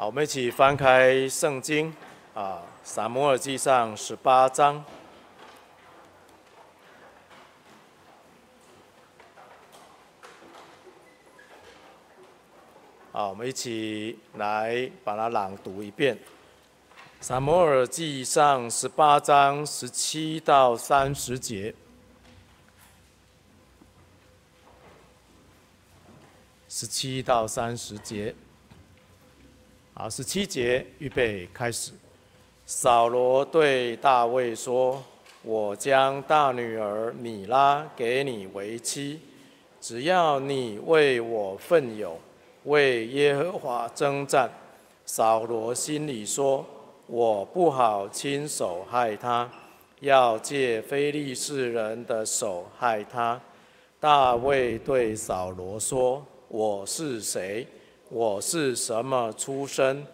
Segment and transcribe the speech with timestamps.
[0.00, 1.94] 好，我们一起翻开圣经
[2.32, 4.82] 啊，《撒母耳记上》十八章。
[13.12, 16.16] 好，我们一起来把它朗读一遍，
[17.20, 21.74] 《撒母耳记上》十八章十七到三十节。
[26.70, 28.34] 十七到三十节。
[30.02, 31.92] 好，十七节，预备开始。
[32.64, 35.04] 扫罗对大卫说
[35.44, 39.20] ：“我将大女儿米拉给你为妻，
[39.78, 42.18] 只要你为我奋勇，
[42.64, 44.50] 为耶和华征战。”
[45.04, 46.64] 扫罗心里说
[47.06, 49.50] ：“我不好亲手害她，
[50.00, 53.38] 要借非利士人的手害她。”
[54.00, 57.66] 大卫对扫罗说：“我是谁？”
[58.12, 60.04] 我是什么出身？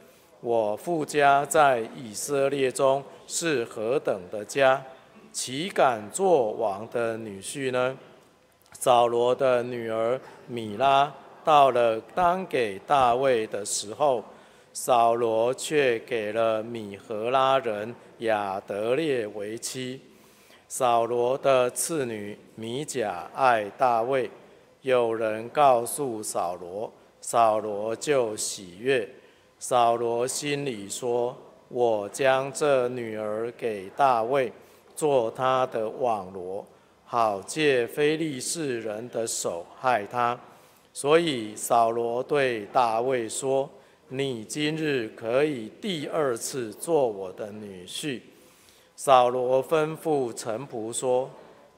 [0.42, 4.82] 我父家在以色列中是何等的家？
[5.32, 7.96] 岂敢做王的女婿呢？
[8.72, 11.10] 扫罗的女儿米拉
[11.42, 14.22] 到了当给大卫的时候，
[14.74, 20.02] 扫罗却给了米何拉人亚得列为妻。
[20.68, 24.30] 扫罗的次女米甲爱大卫，
[24.82, 26.92] 有人告诉扫罗。
[27.28, 29.08] 扫罗就喜悦，
[29.58, 34.52] 扫罗心里说：“我将这女儿给大卫，
[34.94, 36.64] 做他的网罗，
[37.04, 40.38] 好借非利士人的手害他。”
[40.94, 43.68] 所以扫罗对大卫说
[44.06, 48.20] ：“你今日可以第二次做我的女婿。”
[48.94, 51.28] 扫罗吩咐臣仆说：“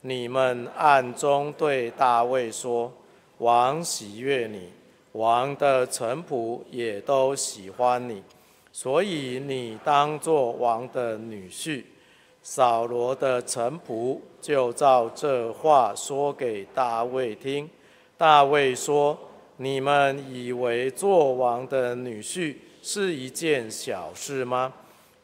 [0.02, 2.92] 你们暗中对大卫说，
[3.38, 4.70] 王喜悦你。”
[5.12, 8.22] 王的臣仆也都喜欢你，
[8.70, 11.82] 所以你当做王的女婿。
[12.42, 17.68] 扫罗的臣仆就照这话说给大卫听。
[18.16, 19.18] 大卫说
[19.56, 24.72] ：“你们以为做王的女婿是一件小事吗？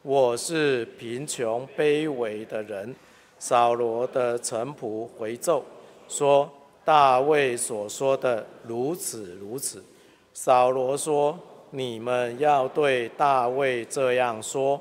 [0.01, 2.93] 我是贫穷卑微的人。”
[3.39, 5.63] 扫罗的臣仆回奏
[6.07, 6.51] 说。
[6.85, 9.83] 大卫所说的如此如此。
[10.31, 11.37] 扫罗说
[11.71, 14.79] ：“你们要对大卫这样说：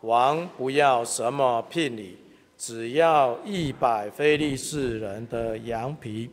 [0.00, 2.18] 王不要什么聘礼，
[2.58, 6.28] 只要一百非利士人的羊皮，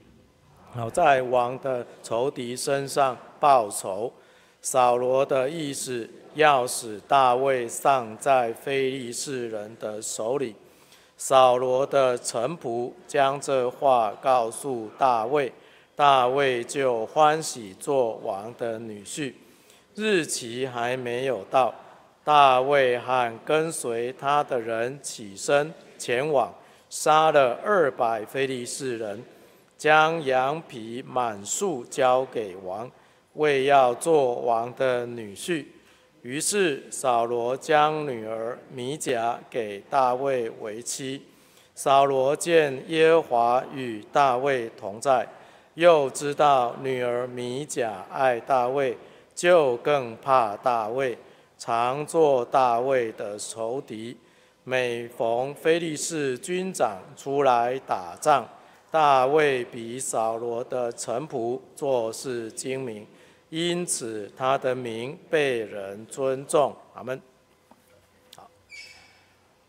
[0.71, 4.11] 好在王的仇敌身上报仇。”
[4.63, 10.55] 扫罗的意思要使大卫丧在非利士人的手里。
[11.23, 15.53] 扫罗的臣仆将这话告诉大卫，
[15.95, 19.31] 大卫就欢喜做王的女婿。
[19.93, 21.71] 日期还没有到，
[22.23, 26.51] 大卫和跟随他的人起身前往，
[26.89, 29.23] 杀了二百非利士人，
[29.77, 32.89] 将羊皮满数交给王，
[33.33, 35.67] 为要做王的女婿。
[36.21, 41.23] 于是扫罗将女儿米甲给大卫为妻。
[41.73, 45.27] 扫罗见耶和华与大卫同在，
[45.73, 48.95] 又知道女儿米甲爱大卫，
[49.33, 51.17] 就更怕大卫，
[51.57, 54.15] 常作大卫的仇敌。
[54.63, 58.47] 每逢非利士军长出来打仗，
[58.91, 63.07] 大卫比扫罗的臣仆做事精明。
[63.51, 66.73] 因此，他的名被人尊重。
[66.93, 67.21] 阿门。
[68.33, 68.49] 好，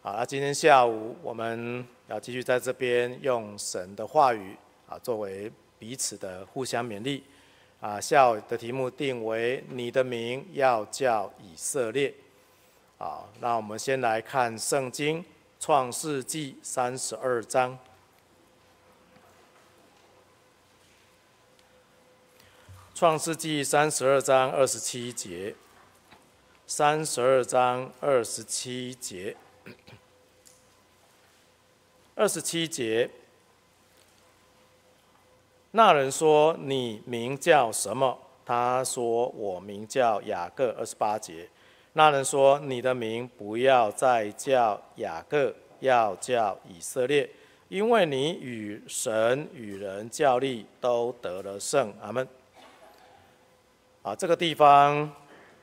[0.00, 4.56] 好，那今天下午我们要继续在这边用神的话语
[4.88, 5.50] 啊，作为
[5.81, 7.25] 彼此的互相勉励。
[7.81, 12.14] 啊，下午的题目定为“你的名要叫以色列”。
[12.99, 15.25] 啊，那我们先来看圣经
[15.59, 17.76] 创世纪三十二章。
[23.02, 25.52] 创世纪三十二章二十七节，
[26.68, 29.37] 三十二章二十七节，
[32.14, 33.10] 二十七节。
[35.72, 38.16] 那人说：“你名叫什么？”
[38.46, 41.49] 他说：“我名叫雅各。”二十八节。
[41.94, 47.28] 那人说：“你的名不要再叫雅各，要叫以色列，
[47.69, 52.28] 因为你与神与人较力都得了胜。”阿门。
[54.02, 55.08] 啊，这个地方，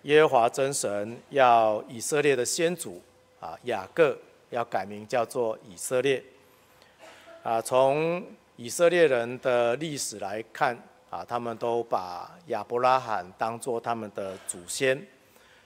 [0.04, 3.02] 耶和华真神要以色列的先祖
[3.42, 4.18] 啊，雅各
[4.50, 6.24] 要改名叫做以色列。
[7.44, 8.26] 啊，从
[8.56, 10.78] 以色列人的历史来看，
[11.10, 15.06] 啊，他们都把亚伯拉罕当做他们的祖先。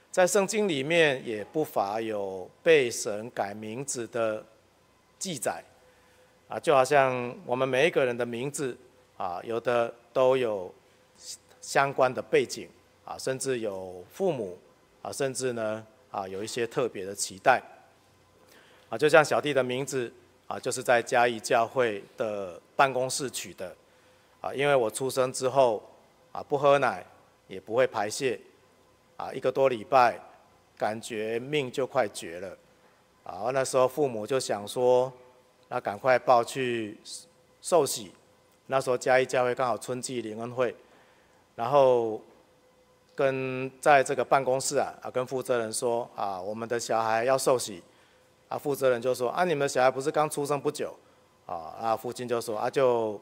[0.09, 4.43] 在圣经里面也不乏有被神改名字的
[5.19, 5.63] 记载，
[6.47, 8.75] 啊，就好像我们每一个人的名字，
[9.15, 10.73] 啊，有的都有
[11.63, 12.67] 相关的背景，
[13.03, 14.59] 啊，甚至有父母，
[15.01, 17.59] 啊，甚至呢，啊，有一些特别的期待，
[18.89, 20.13] 啊，就像小弟的名字，
[20.45, 23.75] 啊，就是在嘉义教会的办公室取的，
[24.41, 25.81] 啊，因为我出生之后，
[26.31, 27.03] 啊，不喝奶。
[27.49, 28.39] 也不会排泄，
[29.17, 30.17] 啊，一个多礼拜，
[30.77, 32.57] 感觉命就快绝了，
[33.25, 35.11] 啊，那时候父母就想说，
[35.67, 36.97] 那赶快抱去
[37.61, 38.13] 受洗，
[38.67, 40.73] 那时候嘉义教会刚好春季灵恩会，
[41.55, 42.21] 然后
[43.15, 47.83] 跟在这个办公室啊，啊，跟负责人说，啊，我们的小孩要受洗，
[48.49, 50.95] 啊，负责人就说，啊，你们小孩不是刚出生不久，
[51.45, 53.19] 啊，啊，父亲就说，啊，就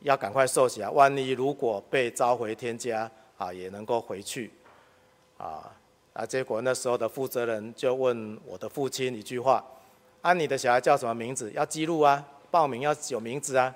[0.00, 3.10] 要赶快受洗啊，万一如果被召回天家。
[3.38, 4.52] 啊，也能够回去，
[5.36, 5.68] 啊，
[6.12, 9.64] 啊，结果那时候的负责人就问我的父亲一句话
[10.22, 11.50] ：“啊，你的小孩叫什么名字？
[11.50, 13.74] 要记录啊，报名要有名字啊。”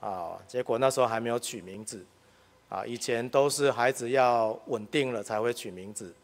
[0.00, 2.04] 啊，结果那时候还没有取名字，
[2.68, 6.14] 啊，以前都是孩子要稳定了才会取名字，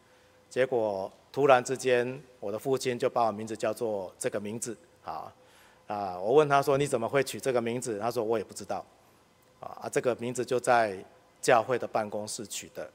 [0.49, 5.33] 结果突然之间，我的父亲就把我名字叫做这个名字，啊，
[5.87, 8.85] 啊，我问他说：“你怎么会取这个名字？”他说：“我也不知道。”
[9.61, 10.97] 啊，这个名字就在。
[11.43, 12.89] 教会的办公室取的，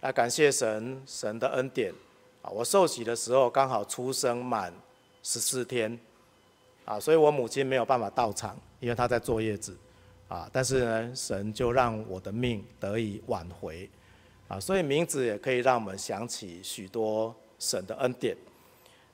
[0.00, 1.92] 那感谢神，神的恩典
[2.40, 2.48] 啊！
[2.48, 4.72] 我受洗的时候刚好出生满
[5.22, 6.00] 十四天
[6.86, 9.76] 啊，所以我母亲没有办法到场，因为她在坐月子
[10.34, 10.50] 啊。
[10.52, 13.88] 但是呢，神就让我的命得以挽回
[14.48, 18.36] 啊，所以名字也可以让我们想起许多神的恩典。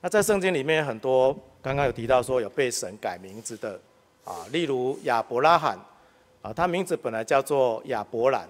[0.01, 3.79] 那在圣经里面很多，刚刚有提到说有被神改名字的
[4.25, 5.79] 啊，例如亚伯拉罕
[6.41, 8.49] 啊，他名字本来叫做亚伯兰。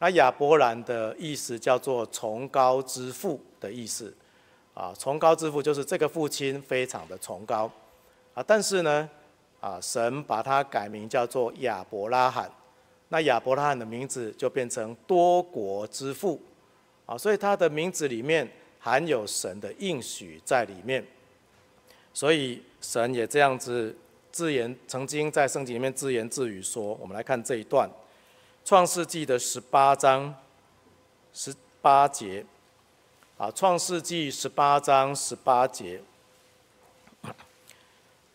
[0.00, 4.14] 那亚伯兰的意思叫做崇高之父的意思，
[4.72, 7.68] 啊，崇高之父就是这个父亲非常的崇高，
[8.32, 9.10] 啊，但是呢，
[9.60, 12.50] 啊，神把他改名叫做亚伯拉罕，
[13.08, 16.40] 那亚伯拉罕的名字就变成多国之父，
[17.06, 21.04] 啊，所以他的名字里面含有神的应许在里面，
[22.14, 23.96] 所以神也这样子
[24.30, 27.90] 自言，曾经在圣经里面自言自语说，我们来看这一段。
[28.64, 30.34] 创世纪的十八章
[31.32, 32.44] 十八节，
[33.38, 36.00] 啊，创世纪十八章十八节，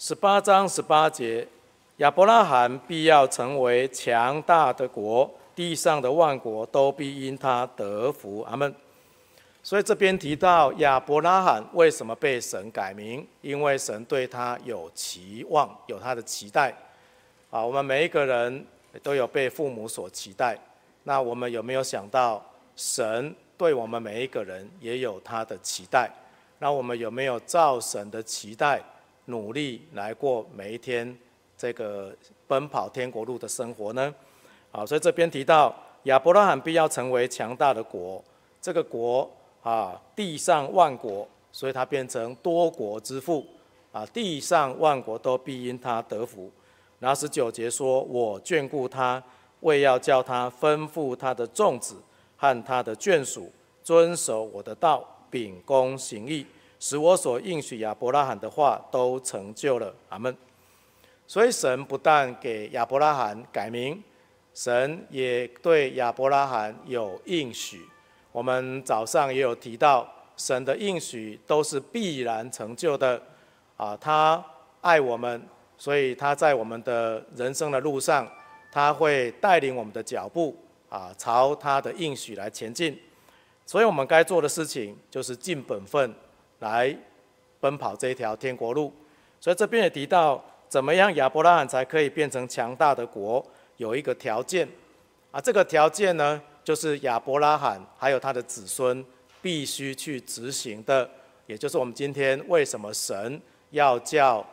[0.05, 1.47] 十八章十八节，
[1.95, 8.41] 亚伯拉罕必要成为强大的国，地上的万国都必因他得福。
[8.41, 8.75] 阿门。
[9.63, 13.25] 所以这边提到亚伯拉罕为什么被神改名？
[13.39, 16.75] 因为神对他有期望，有他的期待。
[17.50, 18.65] 啊，我们每一个人。
[19.01, 20.55] 都有被父母所期待，
[21.03, 22.45] 那我们有没有想到，
[22.75, 26.11] 神对我们每一个人也有他的期待？
[26.59, 28.79] 那我们有没有照神的期待，
[29.25, 31.18] 努力来过每一天
[31.58, 32.16] 这个
[32.48, 34.14] 奔跑天国路的生活呢？
[34.72, 38.24] 好，所以这边提到亚伯拉罕必要成为强大的国，
[38.62, 39.30] 这个国
[39.62, 43.46] 啊，地上万国，所以他变成多国之父
[43.92, 46.52] 啊，地上万国都必因他得福。
[47.00, 49.22] 然后十九节说：“我眷顾他，
[49.60, 51.96] 为要叫他吩咐他的众子
[52.38, 53.52] 和他的眷属
[53.84, 56.46] 遵守我的道，秉公行义，
[56.85, 60.36] 使我所应许亚伯拉罕的话都成就了。”阿门。
[61.25, 64.03] 所以神不但给亚伯拉罕改名，
[64.53, 67.88] 神也对亚伯拉罕有应许。
[68.34, 70.05] 我们早上也有提到，
[70.36, 73.22] 神的应许都是必然成就的。
[73.77, 74.43] 啊，他
[74.81, 75.41] 爱我们。
[75.77, 78.29] 所以他在我们的人生的路上，
[78.69, 80.53] 他会带领我们的脚步
[80.89, 83.00] 啊，朝他的应许来前进。
[83.65, 86.13] 所以我们该做的事情就是尽本分
[86.63, 86.98] 来
[87.60, 88.91] 奔跑这一条天国路。
[89.39, 93.46] 所以这边也提到，怎么样亚伯拉罕才可以变成强大的国？
[93.77, 94.67] 有一个条件
[95.29, 99.05] 啊，这个条件呢，就是亚伯拉罕还有他的子孙
[99.41, 101.08] 必须去执行的，
[101.46, 103.39] 也就是我们今天为什么神
[103.70, 104.43] 要叫。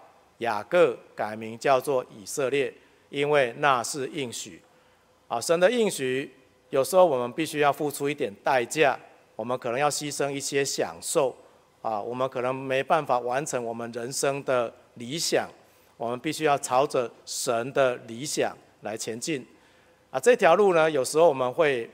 [0.41, 2.73] 雅各改名叫做以色列，
[3.11, 4.59] 因为那是应许。
[5.29, 6.33] 啊，神的应许，
[6.71, 8.99] 有时候我们必须要付出一点代价，
[9.37, 11.37] 我们可能要牺牲一些享受，
[11.83, 15.49] 啊，我们可能没办法完成我们人生的理想，
[15.97, 19.47] 我们必须要朝着神的理想来前进。
[20.11, 21.91] 啊，这条路呢，有时候我们会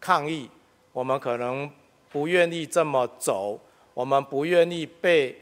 [0.00, 0.48] 抗议，
[0.92, 1.70] 我们可能
[2.10, 3.58] 不愿意这么走，
[3.94, 5.38] 我们不愿意被。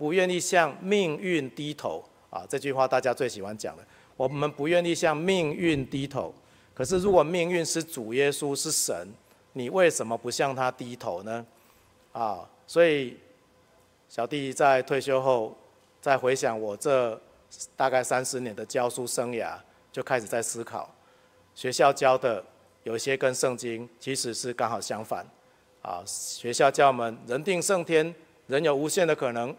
[0.00, 2.42] 不愿意向命运低头啊！
[2.48, 3.84] 这句话大家最喜欢讲的。
[4.16, 6.32] 我们不愿意向命运低头，
[6.72, 9.12] 可是如果命运是主耶稣是神，
[9.52, 11.44] 你为什么不向他低头呢？
[12.12, 13.14] 啊，所以
[14.10, 15.56] 小弟在退休后，
[16.00, 17.18] 再回想我这
[17.76, 19.56] 大概三十年的教书生涯，
[19.92, 20.92] 就开始在思考，
[21.54, 22.44] 学校教的
[22.82, 25.24] 有些跟圣经其实是刚好相反，
[25.80, 28.12] 啊，学校教我们人定胜天，
[28.48, 29.54] 人有无限的可能，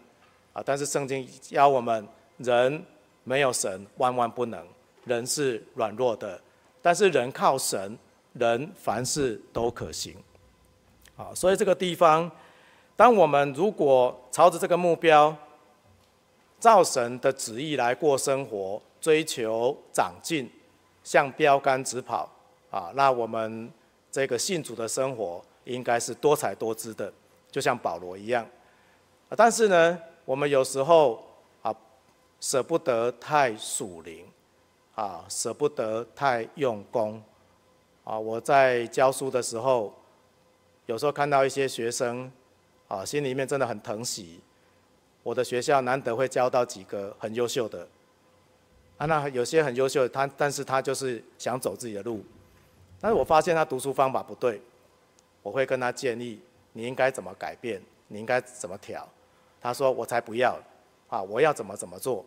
[0.52, 2.06] 啊，但是圣经教我们
[2.36, 2.84] 人
[3.24, 4.62] 没有神万万不能，
[5.06, 6.38] 人是软弱的，
[6.82, 7.98] 但是人靠神，
[8.34, 10.14] 人凡事都可行，
[11.16, 12.30] 啊，所以这个地方，
[12.96, 15.34] 当我们如果朝着这个目标，
[16.60, 20.48] 照神的旨意来过生活，追求长进，
[21.02, 22.28] 向标杆直跑
[22.70, 22.92] 啊！
[22.94, 23.68] 那我们
[24.10, 27.12] 这个信主的生活应该是多彩多姿的，
[27.50, 28.46] 就像保罗一样。
[29.36, 31.20] 但是呢，我们有时候
[31.62, 31.74] 啊，
[32.40, 34.24] 舍不得太属灵
[34.94, 37.20] 啊，舍不得太用功
[38.04, 38.16] 啊。
[38.16, 39.92] 我在教书的时候，
[40.86, 42.30] 有时候看到一些学生
[42.92, 44.38] 啊，心里面真的很疼惜。
[45.22, 47.88] 我的学校难得会教到几个很优秀的，
[48.98, 52.22] 啊，那有些很优秀的他，但是他就是想走自己的路，
[53.00, 54.60] 但是我发现他读书方法不对，
[55.42, 56.38] 我会跟他建议，
[56.74, 59.08] 你应该怎么改变，你应该怎么调，
[59.58, 60.60] 他说我才不要，
[61.08, 62.22] 啊，我要怎么怎么做，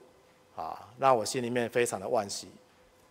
[0.55, 2.47] 啊，让我心里面非常的惋惜，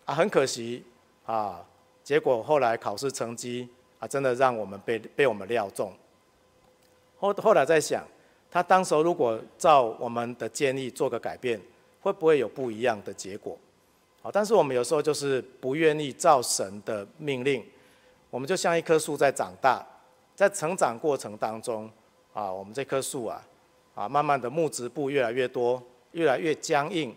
[0.03, 0.83] 啊，很可惜，
[1.25, 1.65] 啊，
[2.03, 3.69] 结果后来考试成绩
[3.99, 5.93] 啊，真的让我们被被我们料中，
[7.25, 8.03] 后后来在想。
[8.51, 11.59] 他当时如果照我们的建议做个改变，
[11.99, 13.57] 会不会有不一样的结果？
[14.21, 17.61] 好，但是我们有时候就是不愿意照神的命令，
[18.29, 19.85] 我们就像一棵树在长大，
[20.35, 21.91] 在成长过程当中，
[22.33, 23.45] 啊，我们这棵树啊，
[23.93, 27.13] 啊，慢慢的木质部越来越多，越来越僵硬，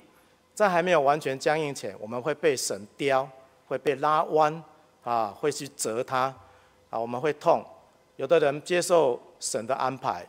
[0.54, 3.28] 在还没有完全僵硬前，我们会被神雕，
[3.68, 4.60] 会被拉弯，
[5.04, 6.34] 啊，会去折它，
[6.90, 7.64] 啊，我们会痛。
[8.16, 10.26] 有的人接受神的安排。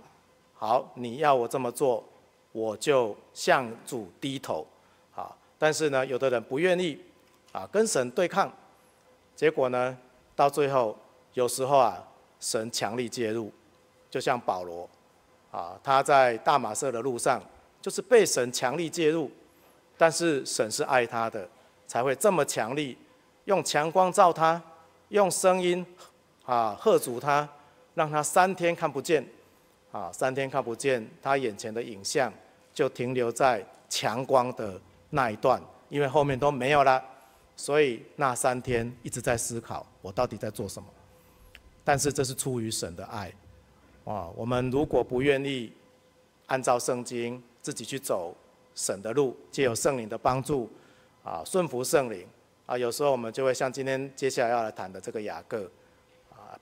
[0.53, 2.03] 好，你要我这么做，
[2.51, 4.67] 我就向主低头，
[5.15, 6.99] 啊，但是呢，有的人不愿意，
[7.53, 8.51] 啊，跟神对抗，
[9.35, 9.97] 结果呢，
[10.35, 10.97] 到最后，
[11.33, 12.05] 有时候啊，
[12.41, 13.51] 神强力介入，
[14.09, 14.89] 就像保罗，
[15.51, 17.41] 啊，他在大马色的路上，
[17.81, 19.31] 就是被神强力介入，
[19.97, 21.47] 但是神是爱他的，
[21.87, 22.97] 才会这么强力，
[23.45, 24.61] 用强光照他，
[25.07, 25.85] 用声音，
[26.45, 27.47] 啊，喝阻他，
[27.99, 29.21] 让他三天看不见。
[29.91, 32.31] 啊，三天看不见他眼前的影像，
[32.71, 34.79] 就停留在强光的
[35.09, 37.03] 那一段，因为后面都没有了，
[37.57, 40.87] 所以那三天一直在思考，我到底在做什么？
[41.83, 43.33] 但是这是出于神的爱，
[44.05, 45.73] 啊，我们如果不愿意
[46.45, 48.37] 按照圣经自己去走
[48.75, 50.69] 神的路，借由圣灵的帮助，
[51.23, 52.27] 啊，顺服圣灵，
[52.67, 55.67] 啊，有时候我们就会像今天接下来要来谈的这个雅各，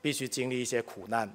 [0.02, 1.30] 必须经历一些苦难，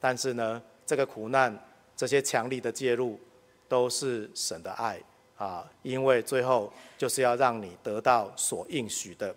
[0.00, 1.56] 但是呢，这个苦难，
[1.96, 3.18] 这些强力的介入，
[3.68, 5.00] 都是神的爱
[5.36, 5.64] 啊！
[5.82, 9.34] 因为最后就是要让你得到所应许的。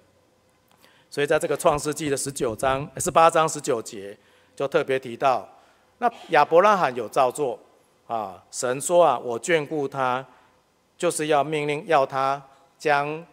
[1.09, 4.17] 所以在这个创世纪的十九章、十八章十九节，
[4.55, 5.47] 就特别提到，
[5.99, 7.59] 那亚伯拉罕有照做
[8.07, 8.43] 啊。
[8.51, 10.25] 神说啊，我眷顾他，
[10.97, 12.41] 就是要命令要他
[12.77, 13.25] 将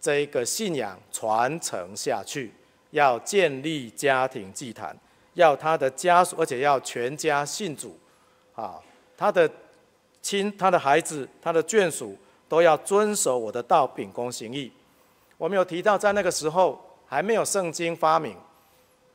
[0.00, 2.52] 这个信仰传承下去，
[2.94, 4.96] 要建立家庭祭坛。
[5.34, 7.98] 要他的家属，而且要全家信主，
[8.54, 8.80] 啊，
[9.16, 9.50] 他的
[10.22, 12.16] 亲、他的孩子、他的眷属
[12.48, 14.70] 都要遵守我的道，秉公行义。
[15.36, 18.36] 我们有提到，在那个时候还没有圣经发明，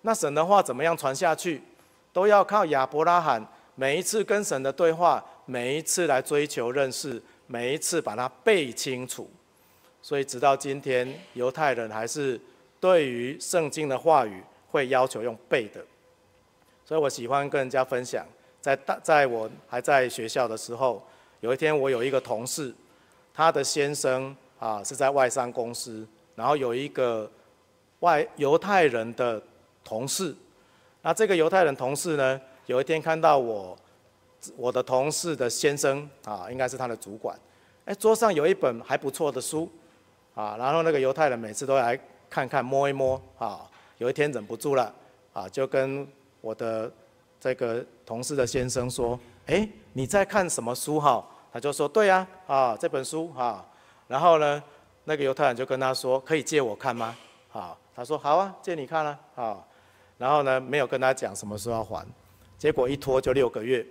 [0.01, 1.63] 那神的话怎么样传下去，
[2.11, 3.41] 都要靠亚伯拉罕
[3.75, 9.31] 每一次跟神的对话，每一次来追求认识，每一次把它背清楚。
[10.01, 12.37] 所以直到今天，犹太人还是
[12.79, 15.83] 对于圣经的话语会要求用背的。
[16.85, 18.25] 所以我喜欢跟人家分享，
[18.59, 21.01] 在大在我还在学校的时候，
[21.41, 22.73] 有一天我有一个同事，
[23.33, 27.29] 他的先生啊是在外商公司，然后有一个
[27.99, 29.41] 外犹太人的
[29.83, 30.35] 同事，
[31.01, 33.77] 那这个犹太人同事呢，有一天看到我
[34.57, 37.37] 我的同事的先生啊，应该是他的主管，
[37.85, 39.69] 哎，桌上有一本还不错的书，
[40.33, 44.93] 啊，然后那个犹太人每次都来看看摸一摸，啊，有一天忍不住了，
[45.33, 46.07] 啊，就跟
[46.41, 46.91] 我的
[47.39, 53.65] 这个同事的先生说：“哎，你在看什么书哈？”他就说：“对呀，啊，这本书哈。”
[54.07, 54.61] 然后呢，
[55.05, 57.15] 那个犹太人就跟他说：“可以借我看吗？”
[57.51, 59.57] 啊，他说：“好啊，借你看了啊。”
[60.19, 62.05] 然后呢，没有跟他讲什么时候要还，
[62.57, 63.85] 结果一拖就六个月。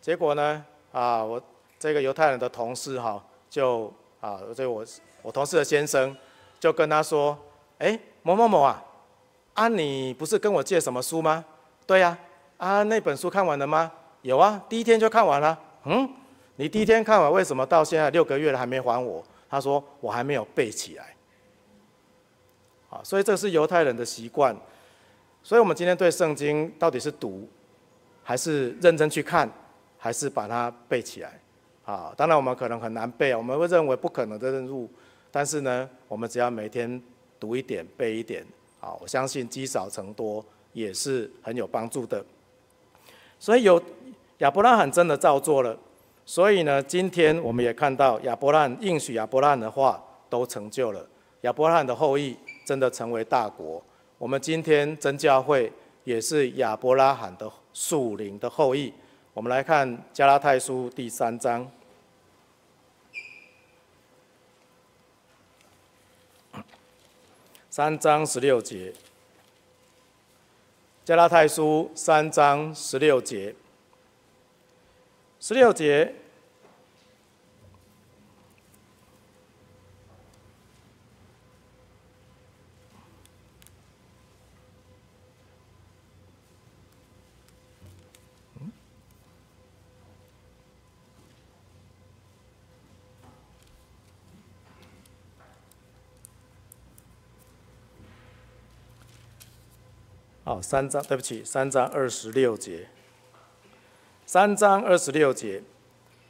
[0.00, 1.40] 结果呢，啊，我
[1.78, 4.84] 这个犹太人的同事哈，就啊，这我
[5.22, 6.14] 我同事的先生
[6.62, 7.36] 就跟他说
[7.78, 8.80] ：“哎，某某某啊。”
[9.54, 11.44] 啊，你不是跟我借什么书吗？
[11.84, 12.16] 对呀，
[12.56, 13.90] 啊，啊，那本书看完了吗？
[14.20, 15.58] 有啊，第一天就看完了。
[15.86, 16.08] 嗯，
[16.54, 19.20] 你第一天看完，为什么到现在六个月了还没还我？
[19.50, 21.16] 他说我还没有背起来。
[22.90, 24.56] 啊，所以这是犹太人的习惯。
[25.42, 27.48] 所以我们今天对圣经到底是读，
[28.22, 29.50] 还是认真去看，
[29.98, 31.40] 还是把它背起来？
[31.84, 34.88] 啊，当然我们可能很难背啊，我们会认为不可能的任务。
[35.32, 37.02] 但是呢，我们只要每天
[37.40, 38.44] 读一点、背一点，
[38.80, 42.22] 啊，我相信积少成多也是很有帮助的。
[43.40, 43.82] 所以有
[44.38, 45.74] 亚伯拉罕真的照做了，
[46.26, 51.04] 所以呢，今天我们也看到亚伯拉罕应许亚伯拉罕的话都成就了，
[51.40, 52.36] 亚伯拉罕的后裔
[52.66, 53.82] 真的成为大国。
[54.18, 55.72] 我们今天真教会
[56.04, 58.92] 也是亚伯拉罕的属灵的后裔。
[59.32, 61.66] 我们来看加拉太书第三章。
[67.74, 68.92] 三章十六节，
[71.06, 73.54] 加拉太书三章十六节，
[75.40, 76.14] 十六节。
[100.52, 102.86] 好，三章，对不起，三章二十六节。
[104.26, 105.62] 三章二十六节，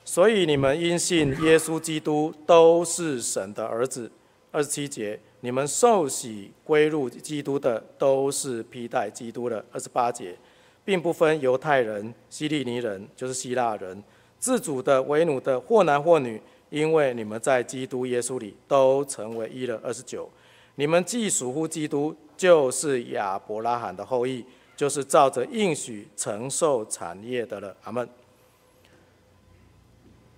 [0.05, 4.09] 所以你们因信耶稣基督都是神的儿子。
[4.53, 9.65] 二十七节，你们受洗归入基督的都是披戴基督的。
[9.73, 10.37] 二十八节，
[10.85, 14.05] 并不分犹太人、希利尼人，就是希腊人，
[14.39, 19.81] 自主的、为奴的，或男或女，因为你们在基督耶稣里都成为一了。
[19.83, 20.31] 二十九，
[20.77, 22.15] 你们既属乎基督。
[22.43, 24.45] 就是亚伯拉罕的后裔，
[24.75, 27.77] 就是照着应许承受产业的了。
[27.85, 28.09] 阿门。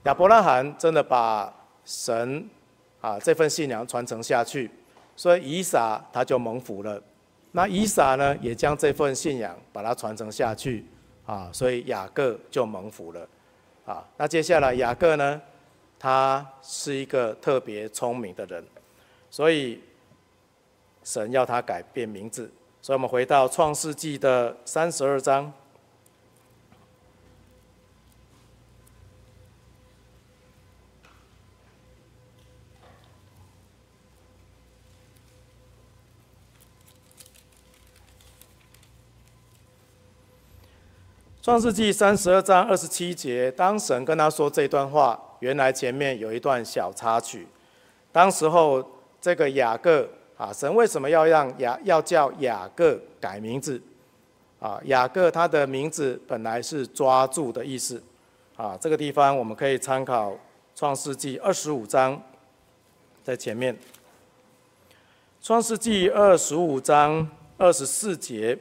[0.02, 1.50] 亚伯拉罕真的把
[1.82, 2.46] 神
[3.00, 4.70] 啊这份信仰传承下去，
[5.16, 7.02] 所以以撒他就蒙福了。
[7.52, 10.84] 那以撒呢，也将这份信仰把它传承下去
[11.24, 13.26] 啊，所以雅各就蒙福了。
[13.86, 15.40] 啊，那接下来雅各呢，
[15.98, 18.62] 他是一个特别聪明的人，
[19.30, 19.80] 所以。
[21.04, 25.52] 神要他改变名字，所以我们回到创世纪的三十二章。
[41.42, 47.46] 创世纪三十二章二十七节，当神跟他说这段话，原来前面有一段小插曲。
[48.10, 48.82] 当时候，
[49.20, 50.08] 这个雅各。
[50.36, 53.80] 啊，神为什么要让雅要叫雅各改名字？
[54.58, 58.02] 啊，雅各他的名字本来是抓住的意思。
[58.56, 60.36] 啊，这个地方我们可以参考
[60.74, 62.20] 创世纪二十五章，
[63.22, 63.76] 在前面。
[65.42, 68.58] 创世纪二十五章二十四节，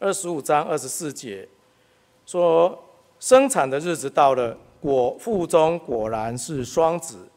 [0.00, 1.48] 二十五章二十四节
[2.26, 2.82] 说，
[3.20, 7.28] 生产的日子到了，果腹中果然是双子，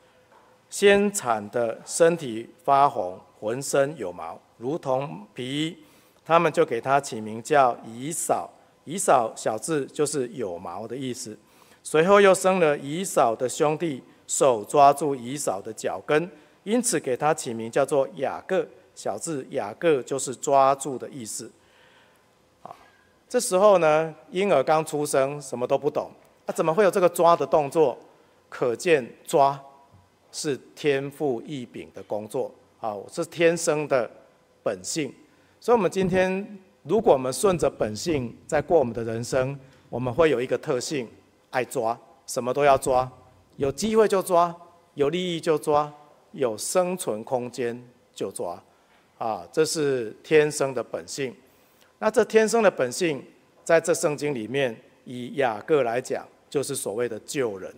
[0.70, 3.20] 先产的身体发红。
[3.40, 5.78] 浑身有毛，如同皮衣，
[6.26, 8.50] 他们就给他起名叫以扫。
[8.86, 11.38] 以扫小字就是有毛的意思。
[11.84, 16.30] 随后又生了以扫的兄弟，手抓住以扫的脚跟，
[16.64, 18.66] 因此给他起名叫做雅各。
[18.96, 21.52] 小字雅各就是抓住的意思。
[22.64, 22.76] 啊，
[23.30, 26.10] 这时候呢，婴儿刚出生，什么都不懂，
[26.46, 27.98] 啊，怎么会有这个抓的动作？
[28.50, 29.62] 可见抓
[30.32, 32.50] 是天赋异禀的工作。
[32.80, 34.10] 好，是天生的
[34.62, 35.12] 本性，
[35.60, 39.58] 所以，我们今天，如果我们顺着本性在过我们的人生，
[39.90, 41.08] 我们会有一个特性，
[41.50, 43.12] 爱抓，什么都要抓，
[43.56, 44.56] 有机会就抓，
[44.94, 45.92] 有利益就抓，
[46.34, 48.62] 有生存空间就抓，
[49.18, 51.36] 啊，这是天生的本性。
[51.98, 53.24] 那这天生的本性，
[53.64, 57.74] 在这圣经里面，以雅各来讲，就是所谓的旧人，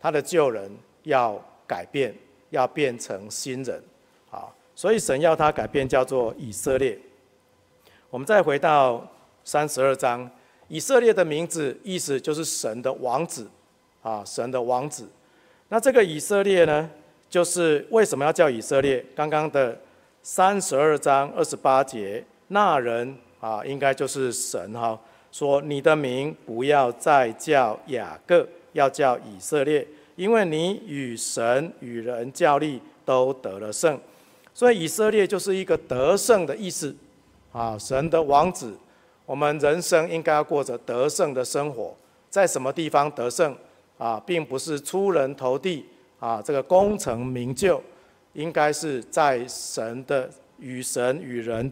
[0.00, 2.14] 他的旧人要改变，
[2.48, 3.82] 要变成新人。
[4.78, 6.96] 所以神要他改变，叫做以色列。
[8.10, 9.04] 我们再回到
[9.42, 10.30] 三十二章，
[10.68, 13.48] 以色列的名字意思就是神的王子，
[14.02, 15.08] 啊，神的王子。
[15.68, 16.88] 那这个以色列呢，
[17.28, 19.04] 就是为什么要叫以色列？
[19.16, 19.76] 刚刚的
[20.22, 24.96] 三十二章二十八节，那人啊，应该就是神哈，
[25.32, 33.98] 说你的名不要再叫雅各，要叫以色列，因为你与神与人较力都得了胜。
[34.58, 36.92] 所以以色列就是一个得胜的意思，
[37.52, 38.76] 啊，神的王子，
[39.24, 41.96] 我们人生应该要过着得胜的生活，
[42.28, 43.56] 在什么地方得胜？
[43.98, 45.86] 啊，并不是出人头地
[46.18, 47.80] 啊，这个功成名就，
[48.32, 51.70] 应该是在神的与神与人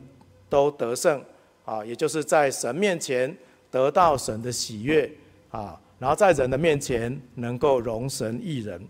[0.48, 1.20] 都得胜。
[1.64, 3.36] 啊，也就是在神面前
[3.68, 5.10] 得到神的喜悦。
[5.50, 8.80] 啊，然后在人的面前能够荣神益人，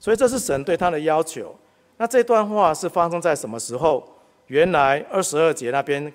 [0.00, 1.56] 所以这是神对他的要求。
[1.96, 4.06] 那这段话是发生在什么时候？
[4.46, 6.12] 原来二十二节那边。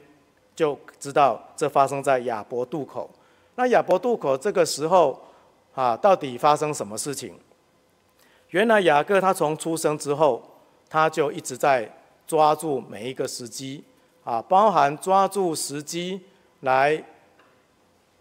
[0.53, 3.09] 就知道这发生在雅博渡口。
[3.55, 5.19] 那雅博渡口这个时候
[5.73, 7.33] 啊，到底发生什么事情？
[8.49, 10.43] 原来雅各他从出生之后，
[10.89, 11.89] 他就一直在
[12.27, 13.83] 抓住每一个时机
[14.25, 16.21] 啊，包含抓住时机
[16.59, 17.01] 来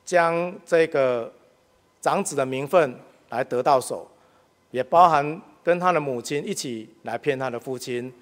[0.05, 1.31] 将这个
[2.01, 2.97] 长子的名分
[3.31, 4.07] 来得到手，
[4.71, 8.13] 也包含跟他的母亲一起来骗他的父亲，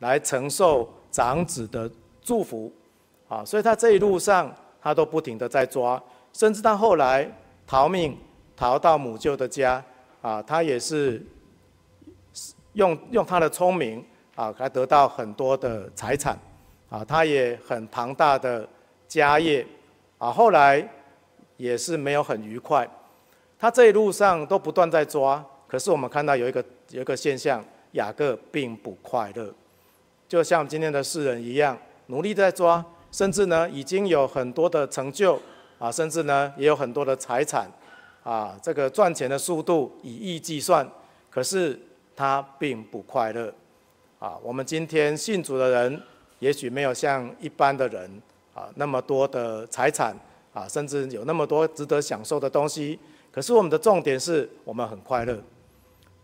[0.00, 1.88] 来承受长子的
[2.20, 2.72] 祝福。
[3.28, 7.30] 啊，所以他这一路上，他都不停的在抓，甚至他后来
[7.68, 8.18] 逃命
[8.56, 9.80] 逃到母舅的家，
[10.20, 11.24] 啊，他也是
[12.72, 16.36] 用用他的聪明啊，来得到很多的财产，
[16.90, 18.68] 啊，他也很庞大的
[19.06, 19.64] 家业，
[20.16, 20.88] 啊，后来
[21.58, 22.88] 也是没有很愉快，
[23.56, 29.54] 他这一路上都不断在抓，可是我们看到有一个有一个现象，雅各并不快乐，
[30.28, 32.84] 就像今天的世人一样，努力在抓。
[33.10, 35.40] 甚至呢，已经有很多的成就
[35.78, 37.66] 啊，甚至呢，也有很多的财产
[38.22, 40.86] 啊，这个赚钱的速度以亿计算，
[41.30, 41.80] 可是
[42.14, 43.50] 他并不快乐
[44.18, 44.36] 啊。
[44.42, 46.02] 我们今天信主的人，
[46.40, 48.20] 也许没有像一般的人
[48.52, 50.14] 啊那么多的财产
[50.52, 52.98] 啊，甚至有那么多值得享受的东西，
[53.32, 55.42] 可是我们的重点是我们很快乐。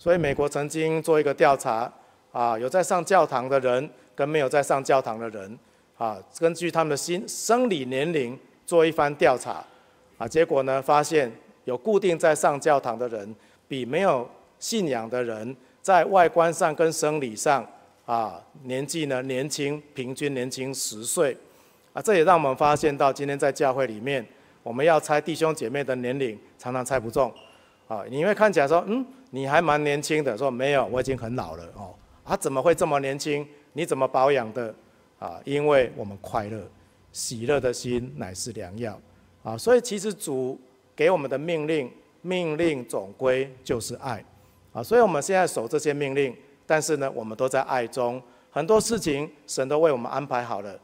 [0.05, 1.91] 所以美国曾经做一个调查
[2.31, 5.59] 啊，有在上教堂的人跟没有在上教堂的人。
[5.97, 9.65] 啊，根据他们的心生理年龄做一番调查，
[10.19, 11.33] 啊，结果呢，发现
[11.65, 13.35] 有固定在上教堂的人，
[13.67, 17.67] 比没有信仰的人，在外观上跟生理上，
[18.05, 21.35] 啊，年纪呢年轻，平均年轻十岁，
[21.95, 24.23] 啊，这也让我们发现到今天在教会里面，
[24.63, 27.33] 我们要猜弟兄姐妹的年龄，常常猜不中，
[27.95, 33.47] 啊，你会看起来说，嗯，你还蛮年轻的，说没有，我已经很老了，哦，啊，怎么会这么年轻？
[33.75, 34.75] 你怎么保养的？
[35.21, 36.61] 啊，因为我们快乐，
[37.13, 39.01] 喜乐的心乃是良药，
[39.45, 40.61] 啊，所以其实主
[40.97, 41.89] 给我们的命令，
[42.21, 44.23] 命令总归就是爱，
[44.73, 50.79] 啊，所以我们现在守这些命令，但是呢，我们都在爱中，很多事情神都为我们安排好了，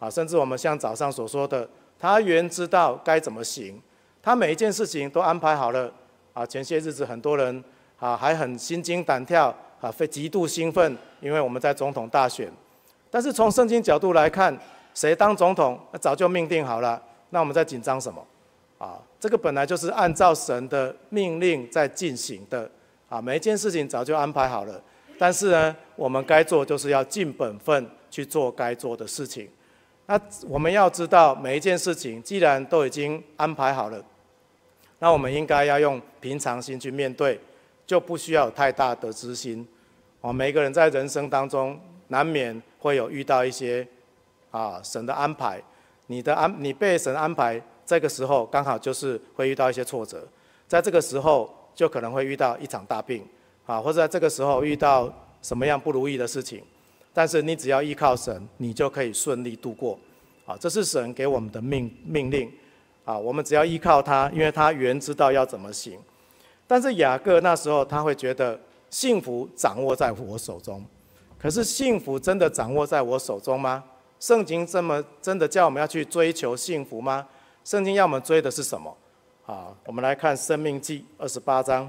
[0.00, 3.80] 啊，甚至我们像早上所说的，他原知道该怎么行，
[4.20, 5.90] 他每一件事情都安排好了，
[6.36, 7.64] 啊，前些日子很多人
[7.98, 9.46] 啊还很心惊胆跳，
[9.80, 12.52] 啊，非极度兴奋，因为我们在总统大选。
[13.10, 14.54] 但是从圣经角度来看，
[14.92, 18.22] 谁当总统早就命定好了，那我们在紧张什么？
[18.76, 22.70] 啊，这个本来就是按照神的命令在进行的，
[23.08, 24.78] 啊，每一件事情早就安排好了。
[25.18, 29.48] 但是呢，我们该做就是要尽本分去做该做的事情。
[30.04, 34.04] 那我们要知道，每一件事情既然都已经安排好了，
[34.98, 37.40] 那我们应该要用平常心去面对，
[37.86, 39.66] 就不需要有太大的得失心。
[40.20, 41.78] 啊，每个人在人生当中
[42.08, 42.62] 难免。
[42.78, 43.84] 会有遇到一些
[44.52, 45.60] 啊神的安排，
[46.06, 50.24] 你的安你被神安排，这个时候刚好就是会遇到一些挫折，
[50.68, 53.26] 在这个时候就可能会遇到一场大病。
[53.64, 56.62] 啊，或者在这个时候遇到什么样不如意的事情，
[57.12, 59.98] 但是你只要依靠神，你就可以顺利度过。
[60.44, 62.48] 啊，这是神给我们的命命令。
[63.06, 65.98] 啊，我们只要依靠他，因为他原知道要怎么行。
[66.66, 70.84] 但是雅各那时候他会觉得幸福掌握在我手中。
[71.38, 73.84] 可是幸福真的掌握在我手中吗？
[74.18, 77.28] 圣经这么真的叫我们要去追求幸福吗？
[77.64, 78.96] 圣经要我们追的是什么？
[79.44, 81.86] 啊，我们来看《生命记》二十八章，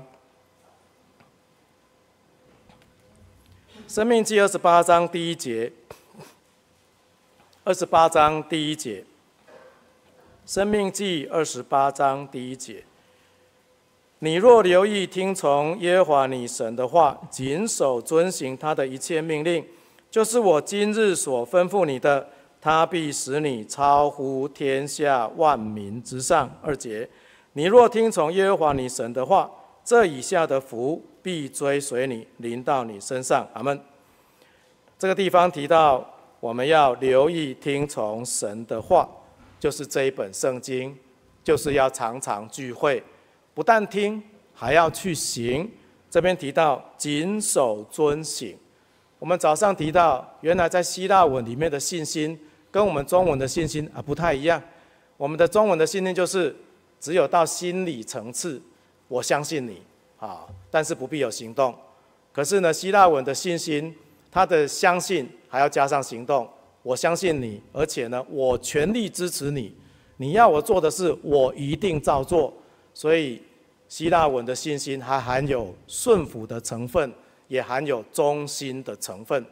[3.93, 5.71] 《生命记》二十八章第一节，
[7.63, 9.01] 二十八章第一节，
[10.47, 12.81] 《生命记》二十八章第一节。
[14.19, 19.61] 你若留意听从耶和华你神的话，谨守遵行他的一切命令，
[20.09, 22.29] 就是我今日所吩咐你的，
[22.61, 26.49] 他必使你超乎天下万民之上。
[26.61, 27.09] 二节，
[27.51, 29.51] 你若听从耶和华你神的话，
[29.83, 33.45] 这以下的福必追随你，临到你身上。
[33.51, 33.77] 阿门。
[34.97, 39.09] 这个地方提到我们要留意听从神的话，
[39.59, 40.97] 就是这一本圣经，
[41.43, 43.03] 就是要常常聚会。
[43.53, 44.21] 不但听，
[44.53, 45.69] 还要去行。
[46.09, 48.57] 这边提到谨守遵行。
[49.19, 52.39] 我们早上提到，原来在希腊文里面的信心
[52.71, 54.61] 跟我们中文的信心啊不太一样。
[55.17, 56.55] 我们的中文的信念就是
[56.99, 58.61] 只有到心理层次，
[59.07, 59.81] 我相信你
[60.19, 61.75] 啊，但是不必有行动。
[62.31, 63.95] 可是呢，希腊文的信心，
[64.31, 66.47] 他的相信还要加上行动。
[66.87, 69.75] 我相信你，而且呢，我全力支持你。
[70.15, 72.53] 你要我做的事，我一定照做。
[72.93, 73.41] 所以，
[73.89, 77.11] 希腊文的信心还含有顺服的成分，
[77.49, 79.45] 也含有忠心的成分。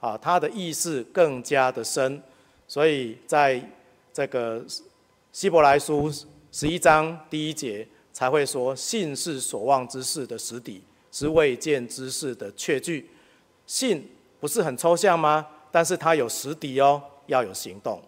[0.00, 2.22] 啊，它的意思更加的深。
[2.66, 3.62] 所以，在
[4.10, 4.64] 这个
[5.30, 6.10] 希伯来书
[6.50, 13.10] 十一章第一节才会说：“信是所望之事的实底，是未见之事的确据。”
[13.66, 15.46] 信不是很抽象吗？
[15.70, 18.00] 但是它有实底哦，要有行动，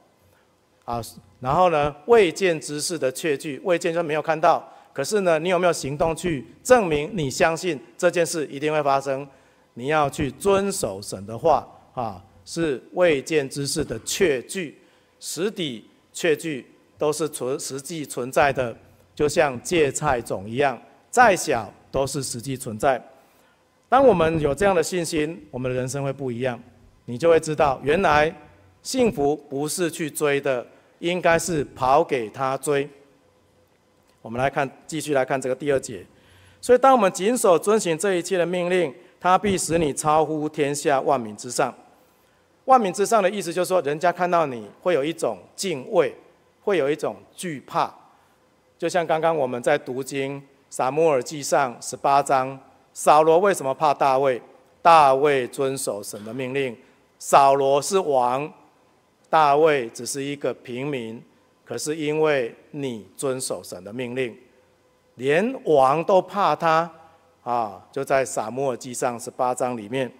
[0.85, 1.01] 啊，
[1.41, 9.27] 然后呢，未见之事的确据，未见就没有看到，可是呢，你有没有行动去证明你相信这件事一定会发生？
[9.75, 14.77] 你要去遵守神的话，啊，是未见之事的确据，
[15.21, 16.67] 实底确据
[16.99, 18.77] 都是存实际存在的，
[19.15, 23.03] 就像芥菜种一样，再小都是实际存在。
[23.89, 26.61] 当我们有这样的信心，我们的人生会不一样。
[27.11, 28.33] 你就会知道，原来
[28.83, 30.65] 幸福不是去追的，
[31.01, 32.89] 应该是跑给他追。
[34.23, 36.07] 我们来看，继续来看这个第二节。
[36.61, 41.75] 所以，当我们谨守遵行这一切的命令，他必使你超乎天下万民之上。
[42.67, 46.15] 万民之上的意思就是说，人家看到你会有一种敬畏，
[46.63, 47.93] 会有一种惧怕。
[48.79, 52.57] 就像刚刚我们在读经撒母耳记上十八章，
[52.93, 54.41] 扫罗为什么怕大卫？
[54.81, 56.77] 大卫遵守神的命令。
[57.21, 58.51] 扫罗是王，
[59.29, 61.23] 大卫只是一个平民。
[61.65, 64.37] 可是因为你遵守神的命令，
[65.15, 66.91] 连王都怕他
[67.45, 67.87] 啊！
[67.93, 70.11] 就在撒母耳记上十八章里面。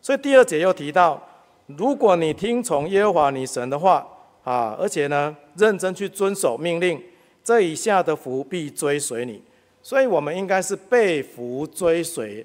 [0.00, 1.22] 所以第二节又提到，
[1.66, 4.04] 如果你听从耶和华你神的话
[4.42, 7.00] 啊，而且呢认真去遵守命令，
[7.44, 9.40] 这以下的福必追随你。
[9.82, 12.44] 所以我们应该是被福追随。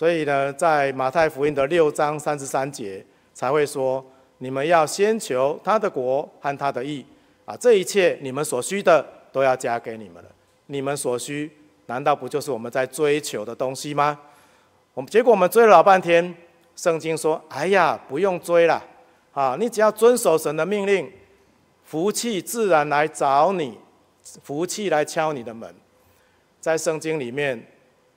[0.00, 4.02] 所以呢，在马太福音的六章三十三节才会说
[4.40, 7.04] ：“你们要先求他的国和他的义
[7.44, 10.30] 啊，这一切你们所需的都要加给你们了。
[10.68, 11.50] 你们所需，
[11.84, 14.18] 难道不就是我们在追求的东西吗？
[14.94, 16.34] 我们结果我们追了老半天，
[16.74, 18.82] 圣经说：‘哎呀，不用追了
[19.34, 21.12] 啊，你只要遵守神的命令，
[21.84, 23.76] 福气自然来找你，
[24.42, 25.74] 福气来敲你的门。’
[26.58, 27.62] 在圣经里面。”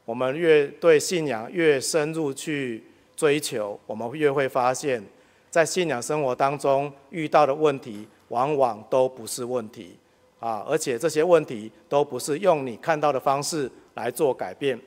[0.05, 2.83] 我们越对信仰越深入去
[3.15, 5.01] 追求，我们越会发现，
[5.49, 9.95] 在信仰生活当中遇到的问题，往往都不是问题
[10.39, 10.65] 啊！
[10.67, 14.77] 而且这些问题都不是用你看到的方式来做改变。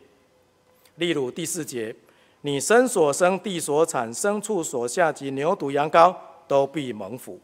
[0.96, 1.94] 例如第四节，
[2.42, 6.14] 你身所生、地所产、牲畜所下及牛犊羊羔
[6.46, 7.40] 都必蒙福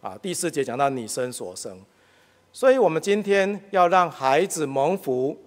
[0.00, 0.18] 啊！
[0.20, 1.78] 第四节讲到你身所生，
[2.52, 5.38] 所以我们今天要让孩子蒙福。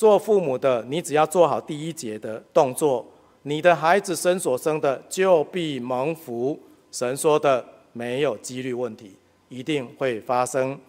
[0.00, 3.04] 做父母的，你只要做好第一节的动作，
[3.42, 6.58] 你的孩子生所生的就必蒙福。
[6.90, 9.14] 神说的没有几率问题，
[9.50, 10.80] 一定会发生。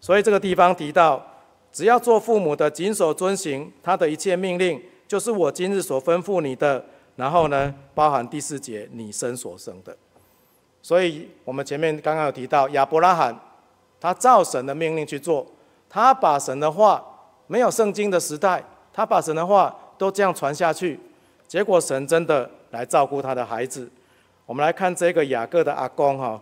[0.00, 1.20] 所以这个地方提到，
[1.72, 6.84] 只要做父母的谨守遵行他的一切命令，就是我今日所吩咐你的。
[7.16, 9.96] 然后呢，包含第四节你生所生的。
[10.80, 13.36] 所以我们前面刚刚有提到亚伯拉罕，
[14.00, 15.44] 他照神的命令去做，
[15.88, 17.04] 他把神的话。
[17.52, 20.98] 没有圣经的时代，他把神的话都这样传下去，
[21.46, 23.86] 结果神真的来照顾他的孩子。
[24.46, 26.40] 我们来看这个雅各的阿公哈，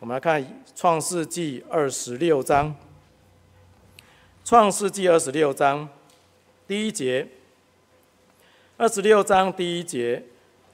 [0.00, 2.74] 我们来看创世纪二十六章。
[4.44, 5.88] 创世纪二十六章
[6.68, 7.26] 第一节，
[8.76, 10.22] 二十六章第一节，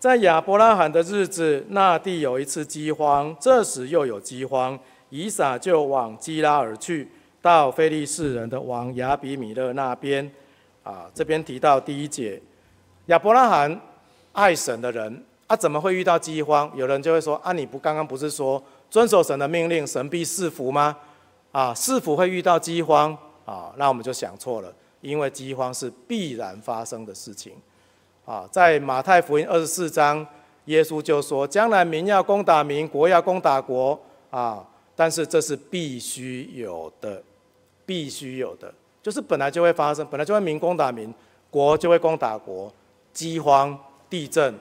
[0.00, 4.76] 在亚伯拉罕的日子，那地有一次饥荒，这时又有饥荒，
[5.10, 7.08] 以撒就往基拉而去。
[7.46, 10.28] 到非利士人的王亚比米勒那边，
[10.82, 12.42] 啊，这边提到第一节，
[13.06, 13.80] 亚伯拉罕
[14.32, 16.68] 爱神的人，啊，怎么会遇到饥荒？
[16.74, 20.96] 有人就会说，啊，你不刚刚不是说遵守神的命令，神必赐福吗？
[21.52, 23.16] 啊，是否会遇到饥荒？
[23.44, 27.52] 啊，那我们就想错了，因为饥荒是必然发生的事情。
[28.24, 30.26] 啊，在马太福音二十四章，
[30.64, 33.96] 耶稣就说，将来民要攻打民，国要攻打国，
[34.30, 37.22] 啊，但是这是必须有的。
[37.86, 38.72] 必须有的，
[39.02, 41.14] 就是本来就会发生，本来就会民攻打民，
[41.48, 42.70] 国就会攻打国，
[43.12, 43.78] 饥荒、
[44.10, 44.52] 地震。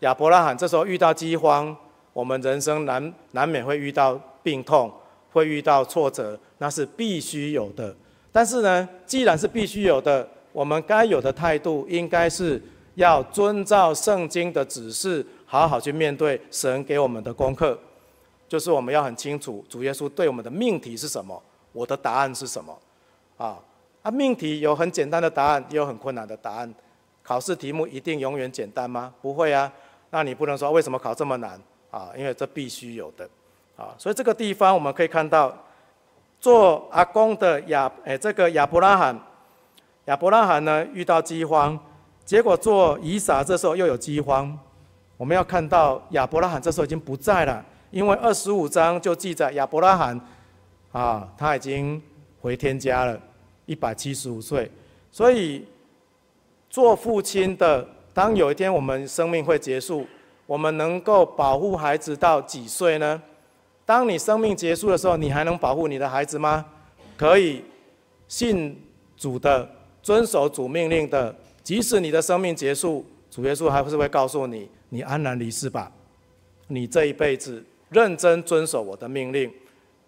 [0.00, 1.76] 亚伯拉罕这时候遇到饥荒，
[2.12, 4.90] 我们人生难难免会遇到病痛，
[5.30, 7.94] 会遇到挫折，那是必须有的。
[8.32, 12.62] 但是呢，既然是必须有的，我们该有的态度应该是
[12.94, 17.78] 要遵照圣经的指示，好好去面对神给我们的功课。
[18.48, 22.76] 就是我们要很清楚主耶稣对我们的命题是什么，我的答案是什么，
[23.36, 23.58] 啊，
[24.02, 26.74] 啊，命题有很简单的答案，也有很困难的答案。
[27.22, 29.12] 考试题目一定永远简单吗？
[29.20, 29.70] 不会啊，
[30.10, 32.10] 那你不能说为什么考这么难啊？
[32.16, 33.28] 因为这必须有的，
[33.76, 35.54] 啊，所以这个地方我们可以看到，
[36.40, 39.18] 做阿公的亚，哎，这个亚伯拉罕，
[40.06, 41.78] 亚伯拉罕呢遇到饥荒，
[42.24, 44.58] 结果做以撒这时候又有饥荒，
[45.18, 47.62] 我们要看到亚伯拉罕这时候已经不在了。
[47.90, 50.18] 因为二十五章就记载亚伯拉罕，
[50.92, 52.00] 啊，他已经
[52.40, 53.20] 回天家了，
[53.66, 54.70] 一百七十五岁。
[55.10, 55.64] 所以
[56.70, 60.06] 做父亲的，当有一天我们生命会结束，
[60.46, 63.22] 我们能够保护孩子到几岁呢？
[63.84, 66.64] 当你生命结束的时候，你还能保护你的孩子吗？
[67.16, 67.64] 可以，
[68.26, 68.80] 信
[69.16, 69.68] 主的，
[70.02, 75.90] 遵守主命令的，即使你的生命结束，主耶稣还是会告诉你，你安然离世吧，
[76.66, 77.64] 你这一辈子。
[77.90, 79.50] 认真遵守我的命令，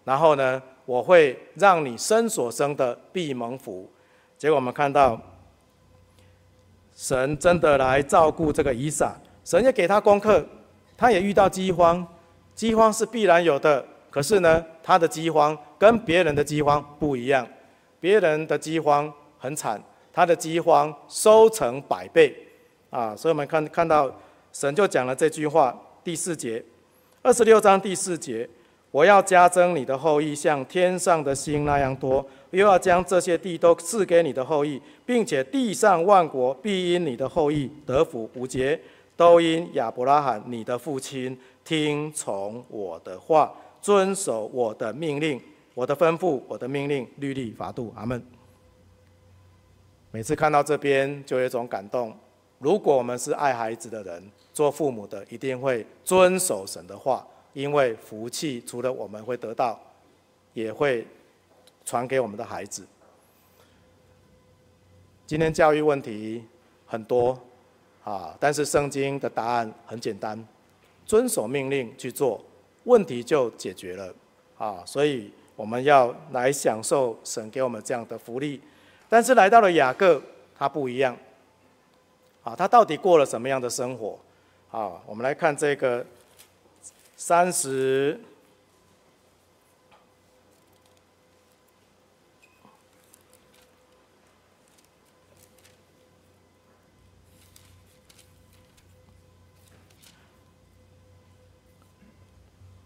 [0.03, 3.89] 然后呢，我会让你生所生的必蒙福。
[4.37, 5.17] 结果我们看到，
[6.93, 10.45] 神真的来照顾这个以撒，神也给他功课，
[10.97, 12.05] 他也遇到饥荒，
[12.53, 13.85] 饥荒是必然有的。
[14.09, 17.47] 可是呢，他的饥荒跟别人的饥荒不一样，
[18.01, 22.35] 别人的饥荒很惨，他的饥荒收成百倍
[22.89, 23.15] 啊！
[23.15, 24.13] 所以我们看看到
[24.51, 25.73] 神就讲了这句话，
[26.03, 26.61] 第四节。
[27.21, 28.49] 二十六章第四节，
[28.91, 38.29] 我要加增你的后裔，像天上的星那样多；又要将这些地都赐给你的后裔，并且地上万国必因你的后裔得福。
[38.35, 38.77] 五节，
[39.15, 45.39] 都因亚伯拉罕你的父亲听从我的话，遵守我的命令、
[45.73, 47.93] 我的吩咐、我的命令、律例、法度。
[47.95, 48.21] 阿门。
[50.11, 52.13] 每次看到这边，就有一种感动。
[52.59, 54.21] 如果我们是爱孩子的人，
[54.53, 59.79] 做父母的一定会遵守神的话，因为福气除了我们会得到，
[60.53, 61.05] 也会
[61.85, 62.85] 传给我们的孩子。
[65.27, 66.43] 今天教育问题
[66.85, 67.39] 很多
[68.03, 70.45] 啊，但是圣经的答案很简单，
[71.05, 72.43] 遵守命令去做，
[72.83, 74.13] 问题就解决了
[74.57, 74.83] 啊。
[74.85, 78.59] 所以我们要来享受神给我们这样的福利。
[79.07, 80.21] 但是来到了雅各，
[80.57, 81.17] 他不一样。
[82.43, 84.17] 啊，他到底过了什么样的生活？
[84.71, 86.05] 啊，我们来看这个
[87.23, 88.19] 三十，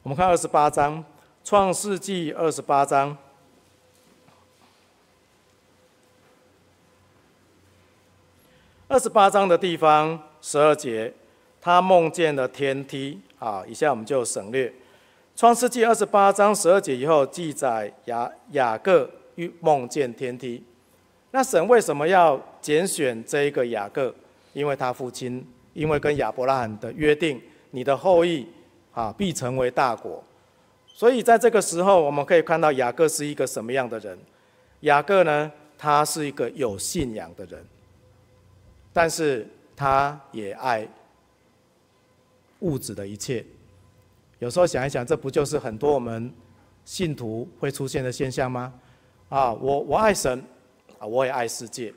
[0.04, 1.02] 我们看二十八章，
[1.46, 3.18] 《创世纪》二十八章。
[8.90, 11.14] 二十八章的地方十二节，
[11.62, 13.64] 他梦见了天梯啊。
[13.68, 14.72] 以下我们就省略。
[15.36, 20.64] 创世纪二十八章十二节以后记载雅雅各遇梦见天梯。
[21.32, 24.14] 那神为什么要拣选这一个雅各？
[24.54, 28.48] 因为他父亲，因为跟亚伯拉罕的约定，你的后裔
[28.94, 30.24] 啊必成为大国。
[30.88, 34.18] 所以在这个时候，我们可以看到雅各是一个什么样的人？
[34.82, 37.62] 雅各呢，他是一个有信仰的人。
[38.94, 39.46] 但是
[39.76, 40.88] 他也爱
[42.66, 43.46] 物质的一切。
[44.40, 46.34] 有时候想一想，这不就是很多我们
[46.84, 48.74] 信徒会出现的现象吗？
[49.30, 50.44] 啊，我我爱神，
[51.00, 51.94] 啊，我也爱世界。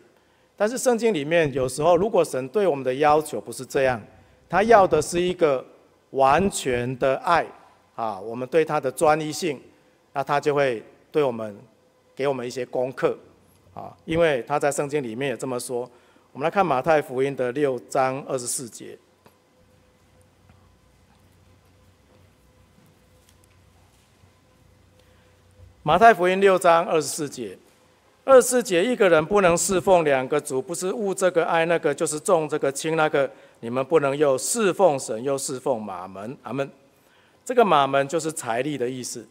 [0.56, 4.00] 但是圣经里面有时候，如果神对我们的要求不是这样，
[4.48, 5.64] 他要的是一个
[6.10, 7.46] 完全的爱，
[7.96, 9.60] 啊，我们对他的专一性，
[10.12, 11.56] 那他就会对我们
[12.14, 13.18] 给我们一些功课，
[13.74, 15.88] 啊，因为他在圣经里面也这么说。
[16.32, 18.96] 我们来看马太福音的六章二十四节。
[25.88, 27.56] 马太福音六章二十四节，
[28.22, 33.30] 二十四节，一个人不能侍奉两个主，不是恶这个爱那个，就是重这个轻那个。
[33.60, 36.36] 你们不能又侍奉神又侍奉马门。
[36.42, 36.70] 阿门。
[37.42, 39.26] 这个马门就是财力的意思，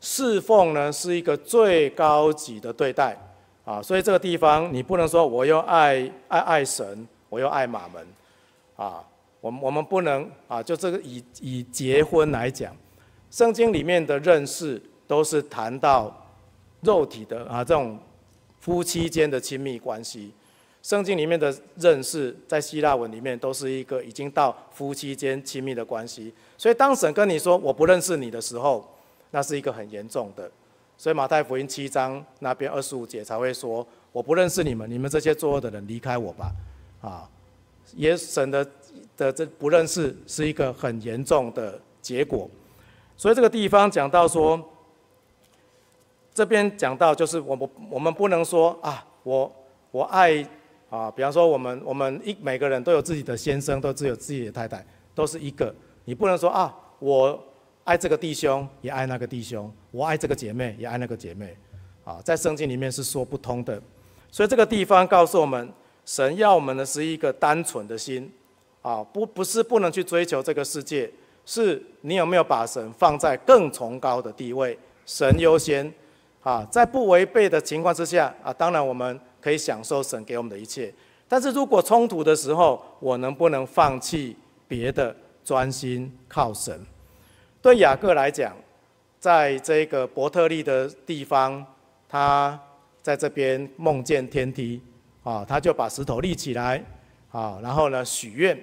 [0.00, 3.16] 侍奉呢是一个最高级的对待。
[3.64, 8.04] 啊，所以这个地方你不能说我又爱爱爱神，我又爱马门，
[8.74, 9.04] 啊，
[9.40, 12.76] 我们我们不能啊，就这个以以结婚来讲，
[13.30, 16.14] 圣经里面的认识都是谈到
[16.80, 17.98] 肉体的啊这种
[18.60, 20.32] 夫妻间的亲密关系，
[20.82, 28.88] 圣经里面的认识在希腊文里面都是一个已经到夫妻间亲密的关系，所以当神跟你说我不认识你的时候，
[29.30, 30.50] 那是一个很严重的。
[30.98, 36.52] 所以马太福音七章那边二十五节才会说：“我不认识你们，你们这些作恶的人，离开我吧。”
[37.02, 37.28] 啊，
[37.96, 38.64] 耶神的
[39.16, 42.48] 的这不认识是一个很严重的结果。
[43.16, 44.60] 所以这个地方讲到说，
[46.34, 49.52] 这边讲到就是我们我们不能说啊，我
[49.90, 50.44] 我爱
[50.88, 55.74] 啊，比方说我们我们一每个人都有自己的先生，都只有自己的太太，都是一个。
[56.04, 57.38] 你不能说啊，我
[57.84, 61.56] 爱这个弟兄，也爱那个弟兄；我爱这个姐妹，也爱那个姐妹。
[62.04, 63.80] 啊，在圣经里面是说不通的。
[64.30, 65.72] 所以这个地方告诉我们，
[66.04, 68.32] 神要我们的是一个单纯的心。
[68.80, 71.08] 啊，不不是不能去追求这个世界，
[71.46, 74.76] 是你有没有把神放在更崇高的地位，
[75.06, 75.92] 神优先。
[76.42, 80.92] 啊，在不违背的情况之下，啊，当然我们可以享受神给我们的一切。
[81.28, 84.36] 但是如果冲突的时候，我能不能放弃
[84.68, 85.14] 别的？
[85.44, 86.86] 专心靠神。
[87.60, 88.54] 对雅各来讲，
[89.18, 91.66] 在这个伯特利的地方，
[92.08, 92.56] 他
[93.02, 94.80] 在这边梦见天梯，
[95.24, 96.80] 啊，他就把石头立起来，
[97.32, 98.56] 啊，然后呢许愿，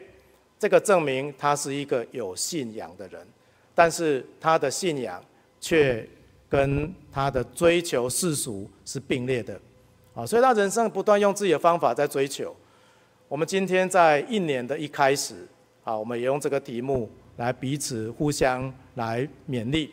[0.58, 3.28] 这个证明他是一个有信仰的人。
[3.76, 5.22] 但是他的信仰
[5.60, 6.08] 却
[6.50, 9.58] 跟他的追求世俗是并列的，
[10.16, 12.54] 啊，所以他人生不断用自己的方法在追求。
[13.28, 15.48] 我们今天在一年的一开始。
[15.86, 19.92] 啊，我们也用这个题目来彼此互相来勉励。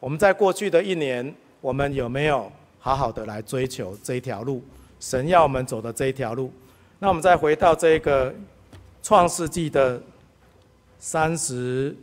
[0.00, 4.62] 我们在过去的一年，我们有没有好好的来追求这一条路？
[5.00, 6.50] 神要我们走的这一条路。
[6.98, 8.34] 那我们再回到这个
[9.02, 10.00] 创世纪的
[10.98, 11.94] 三十。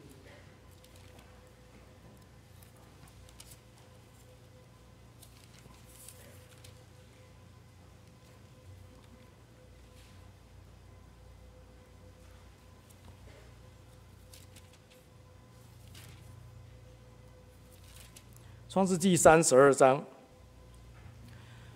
[18.71, 20.01] 创世纪三十二章，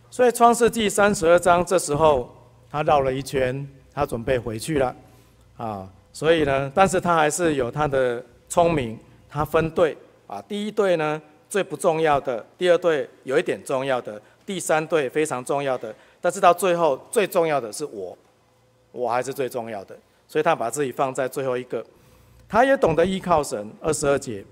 [0.10, 2.34] 所以创世纪三十二章这时候
[2.72, 4.96] 他绕了一圈，他准备回去了，
[5.58, 8.98] 啊，所以呢，但是他还是有他的聪明，
[9.30, 18.18] 他分队啊，第一队呢最不重要的，第二队有一点重要的，第三队非常重要的，但是到最后最重要的是我，
[18.94, 19.94] 我还是最重要的，
[20.30, 21.86] 所以他把自己放在最后一个，
[22.48, 24.46] 他也懂得依靠神，二十二节。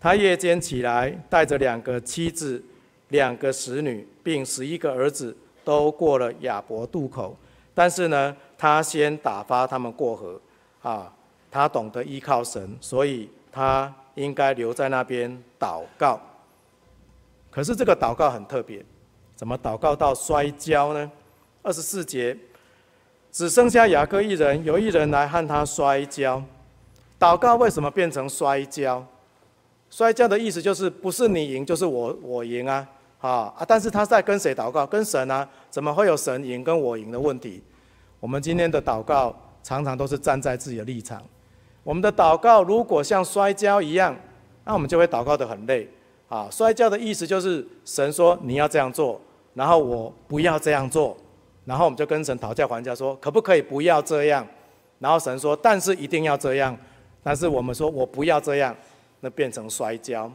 [0.00, 2.62] 他夜间起来，带着两个妻子、
[3.08, 7.36] 两个使女，并十一个儿子，都过了雅博渡口。
[7.74, 10.40] 但是呢，他先打发他们过河。
[10.82, 11.12] 啊，
[11.50, 16.18] 他懂得依靠神，所以他应该留在那边祷告。
[17.50, 18.82] 可是这个祷告很特别，
[19.36, 21.12] 怎么祷告到摔跤呢？
[21.62, 22.34] 二十四节，
[23.30, 26.42] 只剩下雅各一人，有一人来和他摔跤。
[27.18, 29.06] 祷告为什么变成摔跤？
[29.90, 32.86] 摔跤的意思就是不是你赢就是我我赢啊，
[33.18, 33.64] 啊啊！
[33.66, 34.86] 但是他在跟谁祷告？
[34.86, 35.46] 跟神啊？
[35.68, 37.60] 怎么会有神赢跟我赢的问题？
[38.20, 39.34] 我们今天的祷告
[39.64, 41.20] 常常都是站在自己的立场。
[41.82, 44.14] 我们的祷告如果像摔跤一样，
[44.64, 45.88] 那我们就会祷告得很累
[46.28, 46.46] 啊！
[46.50, 49.20] 摔跤的意思就是神说你要这样做，
[49.54, 51.16] 然后我不要这样做，
[51.64, 54.46] 然后我们就跟神讨价还价说可不可以不要这样？
[55.00, 56.76] 然后神说但是一定要这样，
[57.24, 58.76] 但是我们说我不要这样。
[59.20, 60.30] 那变成摔跤，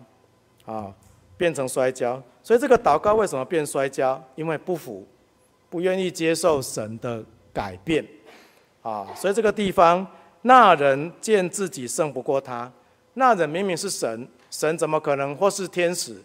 [0.65, 0.93] 啊，
[1.37, 2.21] 变成摔跤。
[2.43, 4.23] 所以这个祷告为什么变摔跤？
[4.35, 5.05] 因为不服，
[5.69, 8.05] 不愿意接受神的改变，
[8.81, 10.05] 啊，所以这个地方，
[10.43, 12.71] 那人见自己胜不过他，
[13.15, 16.21] 那人明明是神，神怎么可能或是天使？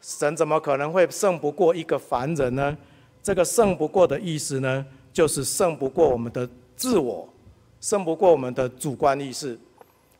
[0.00, 2.76] 神怎么可能会胜不过一个凡人呢？
[3.22, 7.28] 这个胜不过的意思呢，就是胜不过我们的自我，
[7.82, 9.58] 胜不过我们的主观意识。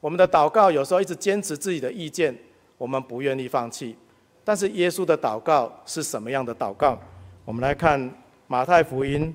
[0.00, 2.36] 我们的祷告有时候一直坚持自己的意见，
[2.78, 3.94] 我们不愿意放弃。
[4.42, 6.98] 但是耶稣的祷告是什么样的祷告？
[7.44, 8.10] 我们来看
[8.46, 9.34] 马太福音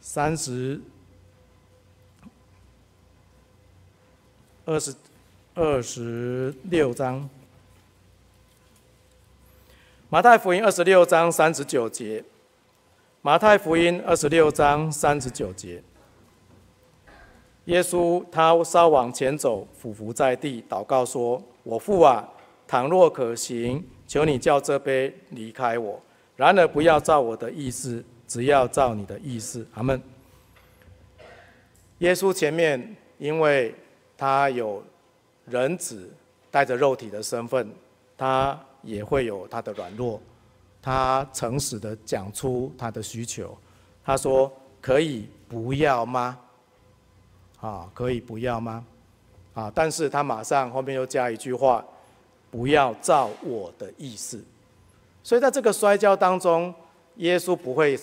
[0.00, 0.80] 三十
[4.66, 4.94] 二十
[5.54, 7.28] 二十六章。
[10.10, 12.22] 马太福音二十六章三十九节。
[13.22, 15.82] 马太福音二十六章三十九节。
[17.66, 22.28] 耶稣他稍往前走，俯伏在地，祷告说：“我父啊，
[22.68, 25.98] 倘若可行，求你叫这杯离开我。
[26.36, 30.00] 然而不要照我的意思，只要照你的意思。”阿门。
[31.98, 33.74] 耶稣前面，因为
[34.18, 34.82] 他有
[35.46, 36.12] 人子
[36.50, 37.66] 带着肉体的身份，
[38.18, 40.20] 他也会有他的软弱，
[40.82, 43.56] 他诚实的讲出他的需求。
[44.04, 44.52] 他说
[44.82, 46.38] ：“可以不要吗？”
[47.64, 48.84] 啊，可以不要吗？
[49.54, 51.82] 啊，但是他马上后面又加一句话，
[52.50, 54.38] 不要照我的意思。
[55.22, 56.74] 所以在这个摔跤当中，
[57.16, 57.98] 耶稣不会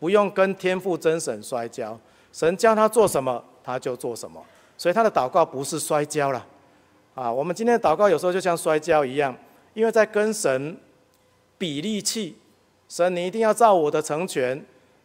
[0.00, 1.96] 不用跟天父真神摔跤，
[2.32, 4.44] 神叫他做什么他就做什么。
[4.76, 6.44] 所以他的祷告不是摔跤了，
[7.14, 9.32] 啊，我们今天的祷告有时候就像摔跤一样，
[9.72, 10.76] 因为在跟神
[11.56, 12.36] 比力气，
[12.88, 14.60] 神你一定要照我的成全，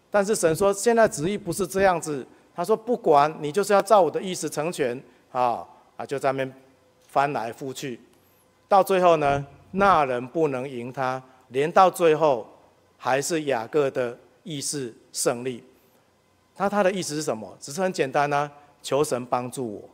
[0.10, 2.26] 但是神说现在旨意不是这样子，
[2.62, 4.96] 他说不管你就是要照我的意思成全，
[5.32, 6.54] 啊啊就在那边
[7.08, 8.00] 翻来覆去，
[8.68, 12.48] 到最后呢，那人不能赢他，连到最后
[13.00, 15.64] 还是雅各的意思胜利。
[16.58, 17.52] 那他的意思是什么？
[17.60, 18.52] 只是很简单啊，
[18.84, 19.90] 求神帮助我，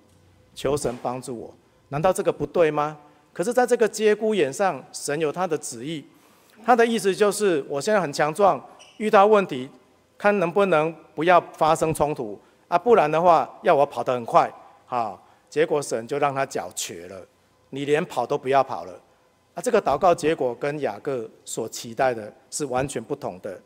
[0.54, 1.54] 求神帮助我。
[1.88, 2.98] 难道这个不对吗？
[3.32, 6.06] 可是，在这个节骨眼上，神有他的旨意。
[6.66, 8.62] 他的意思就是，我现在很强壮，
[8.98, 9.70] 遇到问题，
[10.18, 12.38] 看能不能不要发生冲突
[12.68, 14.52] 啊，不然的话，要我跑得很快，
[14.86, 17.26] 好，结果神就让他脚瘸了，
[17.70, 18.94] 你连跑都不要跑了。
[19.54, 23.60] 啊，这个祷告结果跟雅各所期待的是完全不同的。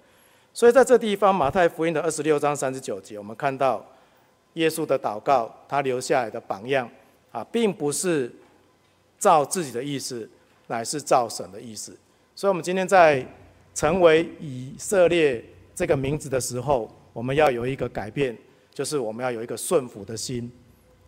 [0.54, 3.86] 所以在这地方，马太福音的二十六章三十九节，我们看到
[4.54, 6.90] 耶稣的祷告，他留下来的榜样
[7.32, 8.32] 啊，并不是
[9.18, 10.30] 照自己的意思，
[10.68, 11.98] 乃是照神的意思。
[12.36, 13.26] 所以，我们今天在
[13.74, 15.44] 成为以色列
[15.74, 18.38] 这个名字的时候，我们要有一个改变，
[18.74, 20.52] 就是我们要有一个顺服的心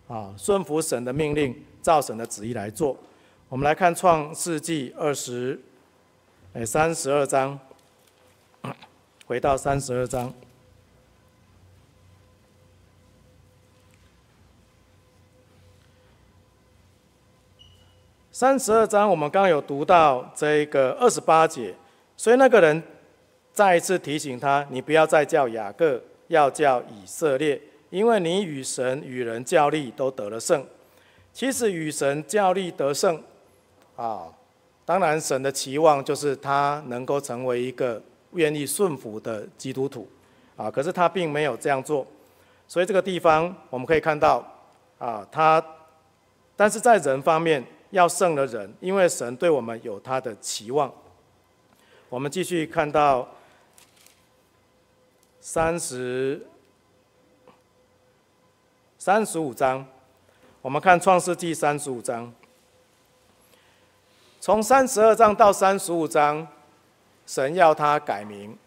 [0.08, 2.98] 啊，顺服神的命令，照神的旨意来做。
[3.50, 5.60] 我们来看创世纪二十
[6.54, 7.60] 哎三十二章。
[9.26, 10.32] 回到三十二章，
[18.32, 21.74] 三十二章我们刚刚有读到这个二十八节，
[22.18, 22.84] 所以那个人
[23.54, 30.66] 再一次提醒他：你不要再叫雅各，要叫以色列，因为你与神与人较力都得了胜。
[31.32, 33.22] 其实与神较力得胜，
[33.96, 34.28] 啊，
[34.86, 38.02] 当然神的期望就是他能够成为一个。
[38.36, 40.10] 愿意顺服的基督徒，
[40.56, 42.04] 啊，可是他并没有这样做，
[42.68, 44.44] 所以这个地方我们可以看到，
[44.98, 45.64] 啊，他，
[46.56, 50.92] 但是在人方面要胜了人，因为神对我们有他的期望。
[52.10, 53.30] 我们继续看到
[55.46, 56.40] 三十
[58.98, 59.86] 三十五章，
[60.62, 62.32] 我们看创世纪三十五章，
[64.40, 66.48] 从三十二章到三十五章。
[67.26, 68.58] 神要他改名，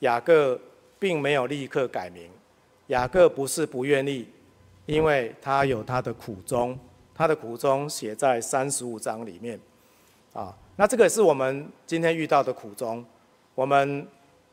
[0.00, 0.60] 雅各
[0.98, 2.30] 并没有立刻改名。
[2.88, 4.28] 雅各不是不愿意，
[4.84, 6.78] 因为他有他的苦衷，
[7.14, 9.58] 他的苦衷写在三十五章里面。
[10.34, 13.02] 啊，那这个是我们今天遇到的苦衷。
[13.54, 14.06] 我们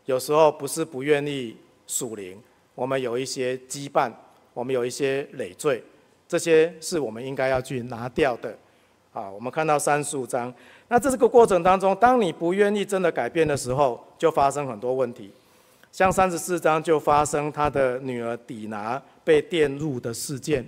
[0.06, 1.56] 有时候不是不愿意
[1.88, 2.41] 属灵，
[2.76, 4.12] 我们有一些羁绊，
[4.54, 5.84] 我们有一些累赘，
[6.28, 8.58] 这些是我们应该要去拿掉的。
[9.14, 10.54] 啊，我们看到三十五章。
[10.88, 15.32] 那在这个过程当中，当你不愿意真的改变的时候，就发生很多问题。
[15.91, 20.66] 像三十四章就发生他的女儿底拿被玷入的事件，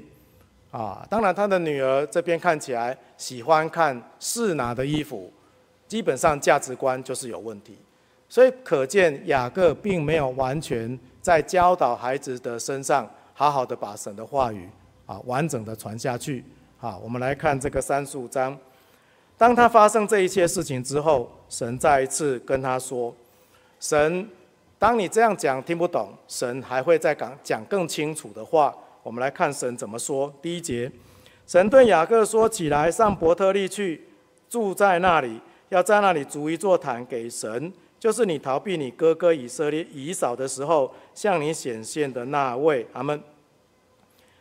[0.71, 5.31] 啊，当然他的女儿这边看起来喜欢看示拿的衣服，
[5.87, 7.77] 基本上价值观就是有问题。
[8.33, 14.67] 所以可见雅各并没有完全在教导孩子的身上好好的把神的话语
[15.05, 16.43] 啊完整的传下去。
[16.81, 18.57] 啊，我们来看这个三十五章。
[19.37, 23.15] 当他发生这一切事情之后，神再一次跟他说
[23.79, 24.27] ：“神，
[24.79, 30.33] 当你这样讲听不懂，神还会再讲讲更清楚的话。”我们来看神怎么说。
[30.41, 30.91] 第一节，
[31.45, 34.07] 神对雅各说：“起来，上伯特利去，
[34.49, 37.71] 住在那里，要在那里筑一座坛给神，
[38.03, 43.23] 就是你逃避你哥哥以色列以扫的时候向你显现的那位。”阿门。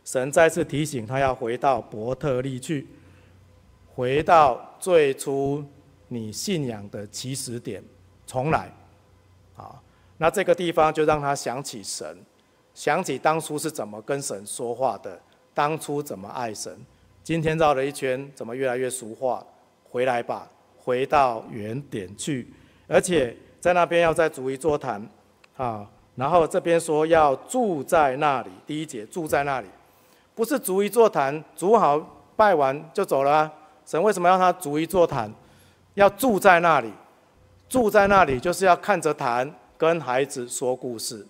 [0.05, 2.89] 神再次提醒他要回到伯特利去。
[3.95, 5.65] 回到最初
[6.09, 7.81] 你信仰的起始点，
[8.27, 8.69] 重来，
[9.57, 9.81] 啊，
[10.19, 12.19] 那这个地方就让他想起神，
[12.75, 15.23] 想起当初是怎么跟神说话的，
[15.55, 16.77] 当初怎么爱神，
[17.23, 19.47] 今天绕了一圈，怎么越来越俗话？
[19.89, 22.53] 回来吧，回到原点去，
[22.89, 25.01] 而且在那边要再筑一座坛，
[25.57, 25.87] 啊，
[26.17, 29.69] 然后这边说要住在那里，第一节住在那里，
[30.35, 31.97] 不是筑一座坛，筑好
[32.35, 33.49] 拜完就走了。
[33.87, 35.33] 神为什么要他筑一座坛，
[35.95, 36.93] 要住在那里？
[37.69, 39.49] 住在那里就是要看着坛，
[39.79, 41.25] 跟孩子说故事。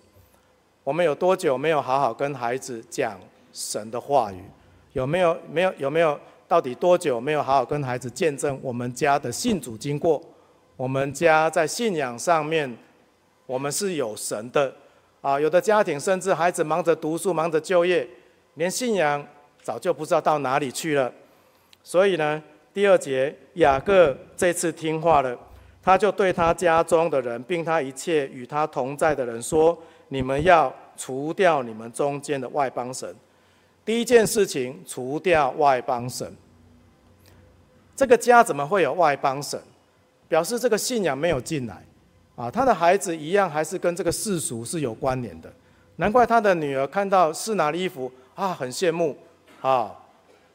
[0.83, 3.19] 我们有多久没有好好跟孩子讲
[3.53, 4.43] 神的话语？
[4.93, 5.37] 有没有？
[5.51, 5.73] 没有？
[5.77, 6.19] 有没有？
[6.47, 10.19] 到底多久没有好好跟孩子见证我们家的信主经过？
[10.75, 12.77] 我们家在信仰上面，
[13.45, 14.73] 我们是有神的
[15.21, 15.39] 啊！
[15.39, 18.07] 有的家庭甚至孩子忙着读书，忙着就业，
[18.55, 19.25] 连信仰
[19.61, 21.11] 早就不知道到哪里去了。
[21.83, 22.41] 所以呢，
[22.73, 25.37] 第二节雅各这次听话了，
[25.81, 29.77] 他就对他家中的人，并他一切与他同在的人说
[30.09, 33.15] ：“你们要除掉你们中间的外邦神。”
[33.85, 36.35] 第一件事情，除掉外邦神。
[37.95, 39.61] 这个家怎么会有外邦神？
[40.33, 41.85] 表示这个信仰没有进来
[42.35, 42.49] 啊。
[42.49, 45.53] 他的孩子一样还是跟这个世俗是有关联的。
[45.97, 49.15] 难怪他的女儿看到是拿的衣服啊，很羡慕
[49.61, 49.91] 啊，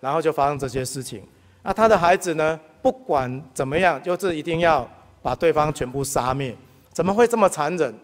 [0.01, 1.23] 然后就发生这些事情。
[1.63, 2.59] 那他的孩子呢？
[2.83, 4.89] 不管怎么样，就是一定要
[5.23, 6.53] 把对方全部杀灭。
[6.93, 7.95] 怎么会这么残忍？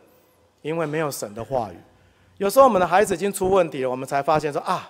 [0.62, 1.77] 因为没有神的话语。
[2.37, 4.89] 有时候我们的孩子已经出问题了，我们才发现说啊，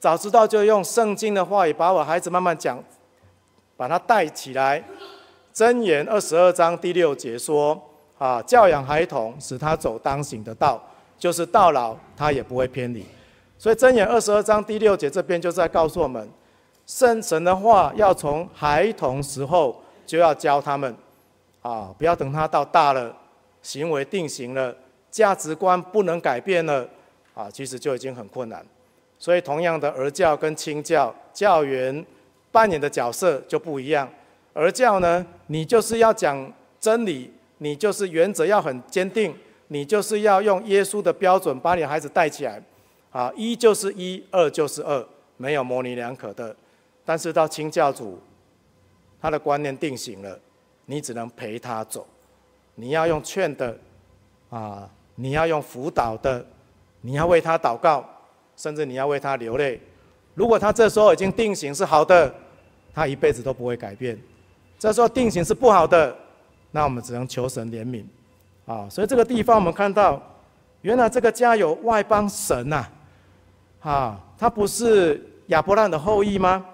[0.00, 2.82] 早知道就用圣经的话语把我孩子慢慢讲，
[3.76, 4.82] 把他带起来。
[5.56, 7.82] 箴言二十二章第六节说
[8.18, 10.78] 啊，教养孩童，使他走当行的道。
[11.18, 13.02] 就是到老，他也不会偏离。
[13.56, 16.28] 所以箴言二十二章第六节这边就在告诉我们，
[16.86, 20.94] 圣神的话要从孩童时候就要教他们，
[21.62, 23.16] 啊，不要等他到大了，
[23.62, 24.76] 行为定型了，
[25.10, 26.86] 价值观不能改变了，
[27.32, 28.62] 啊，其实就已经很困难。
[29.18, 32.04] 所以同样的儿教跟亲教教员
[32.52, 34.06] 扮演的角色就不一样。
[34.56, 36.50] 而教呢，你就是要讲
[36.80, 39.34] 真理，你就是原则要很坚定。
[39.68, 42.62] 你就是要用耶稣的标准把你孩子带起来，
[43.10, 45.04] 啊，一就是一，二就是二，
[45.36, 46.54] 没有模棱两可的。
[47.04, 48.16] 但是到清教主，
[49.20, 50.38] 他的观念定型了，
[50.84, 52.06] 你只能陪他走，
[52.76, 53.76] 你要用劝的，
[54.50, 56.46] 啊，你要用辅导的，
[57.00, 58.08] 你要为他祷告，
[58.56, 59.80] 甚至你要为他流泪。
[60.34, 62.32] 如果他这时候已经定型是好的，
[62.94, 64.16] 他一辈子都不会改变；
[64.78, 66.16] 这时候定型是不好的，
[66.70, 68.04] 那我们只能求神怜悯。
[68.66, 70.20] 啊，所以这个地方我们看到，
[70.82, 72.84] 原来这个家有外邦神呐，
[73.80, 76.64] 啊，他不是亚伯兰的后裔吗？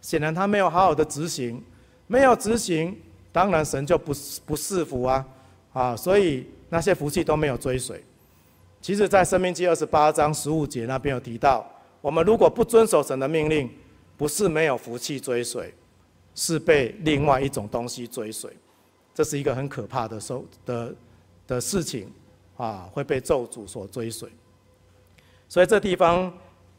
[0.00, 1.62] 显然他没有好好的执行，
[2.06, 2.96] 没有执行，
[3.32, 4.12] 当然神就不
[4.46, 5.26] 不赐福啊，
[5.72, 8.02] 啊，所以那些福气都没有追随。
[8.80, 11.66] 其实，在申命记二十八章十五节那边有提到，
[12.00, 13.68] 我们如果不遵守神的命令，
[14.16, 15.74] 不是没有福气追随，
[16.38, 18.48] 是被另外一种东西追随，
[19.12, 20.94] 这是一个很可怕的收的。
[21.48, 22.12] 的事情，
[22.58, 24.28] 啊，会被咒诅所追随。
[25.48, 26.30] 所以这地方，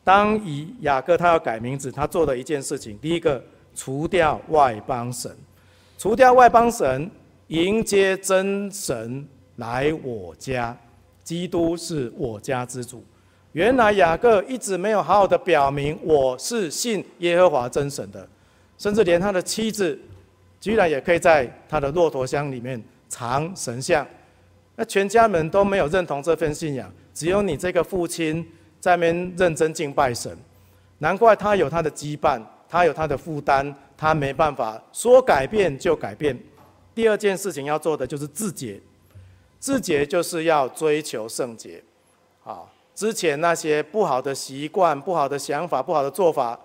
[0.03, 3.43] 当以雅各他要改名字，他做的一件事情，第一个
[3.73, 5.35] 除掉外邦神，
[5.97, 7.09] 除掉外邦神，
[7.47, 10.77] 迎接真神来我家。
[11.23, 13.03] 基督是我家之主。
[13.53, 18.29] 原来雅各一直没有好好的表明我是信耶和华真神的，
[18.79, 19.99] 甚至连他的妻子，
[20.59, 24.07] 居然也可以在他的骆驼箱里面藏神像。
[24.75, 28.43] 那全家人都没有认同这份信仰，只有你这个父亲
[28.79, 30.35] 在那边认真敬拜神，
[30.99, 36.37] 难怪他有他的羁绊，他有他的负担，他没办法说改变就改变。
[36.95, 38.79] 第二件事情要做的就是自洁，
[39.59, 41.83] 自洁就是要追求圣洁。
[42.45, 42.63] 啊，
[42.95, 46.57] 之前那些不好的习惯、不好的想法、不好的做法，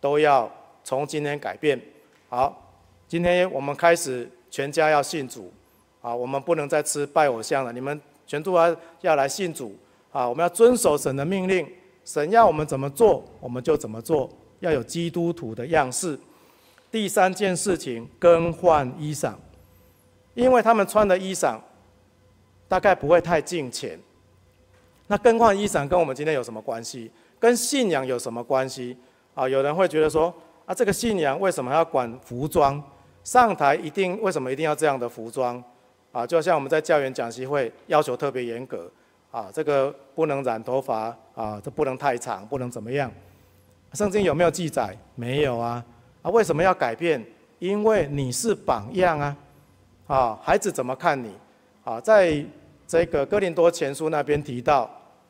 [0.00, 0.50] 都要
[0.84, 1.80] 从今天改变。
[2.28, 2.72] 好，
[3.08, 5.52] 今天我们开始全家要信主。
[6.02, 7.70] 啊，我们不能再吃拜偶像了。
[7.70, 9.76] 你们全都要要来信主
[10.10, 10.26] 啊！
[10.26, 11.70] 我们要遵守神的命令，
[12.06, 14.30] 神要我们怎么做，我们就怎么做。
[14.60, 16.18] 要有基督徒的样式。
[16.90, 19.34] 第三件事情，更换衣裳，
[20.32, 21.58] 因为他们穿的衣裳
[22.66, 23.98] 大概不会太敬虔。
[25.06, 27.10] 那更换衣裳跟我们今天有什么关系？
[27.38, 28.96] 跟信仰有什么关系？
[29.34, 30.34] 啊，有人会觉得说，
[30.70, 32.80] 啊，这个信仰为什么要管服装？
[33.24, 35.60] 上台一定为什么一定要这样的服装？
[36.12, 38.88] 啊，就像我们在教员讲习会要求特别严格，
[39.32, 43.10] 啊，这个不能染头发，啊，这不能太长，不能怎么样？
[43.94, 44.96] 圣经有没有记载？
[45.16, 45.84] 没有啊，
[46.22, 47.20] 啊，为什么要改变？
[47.58, 49.36] 因为你是榜样啊，
[50.06, 51.34] 啊，孩子怎么看你？
[51.82, 52.44] 啊，在
[52.86, 54.82] 这个哥林多前书那边提到，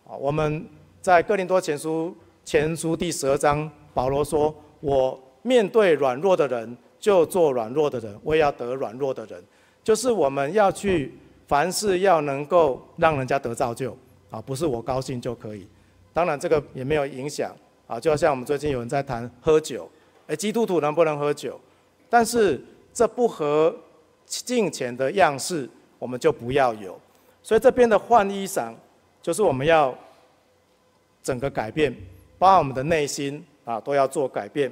[0.07, 0.69] 啊，我们
[1.01, 2.15] 在哥林多前书
[2.45, 9.43] 前书第十二章，保罗说：“我面对软弱的人，就做软弱的人，我也要得软弱的人。”
[9.83, 11.15] 就是我们要去
[11.49, 13.97] 凡事要能够让人家得造就
[14.31, 15.67] 啊，不是我高兴就可以。
[16.13, 19.91] 当然这个也没有影响啊，就好像我们最近有人在谈喝酒，
[20.27, 21.59] 诶，基督徒能不能喝酒？
[22.11, 22.63] 但是
[22.93, 23.75] 这不合
[24.27, 25.69] 敬虔的样式，
[25.99, 27.01] 我们就不要有。
[27.43, 28.75] 所以这边的换衣裳，
[29.23, 29.97] 就是我们要
[31.23, 31.91] 整个改变，
[32.39, 34.71] 包括我们的内心啊，都要做改变。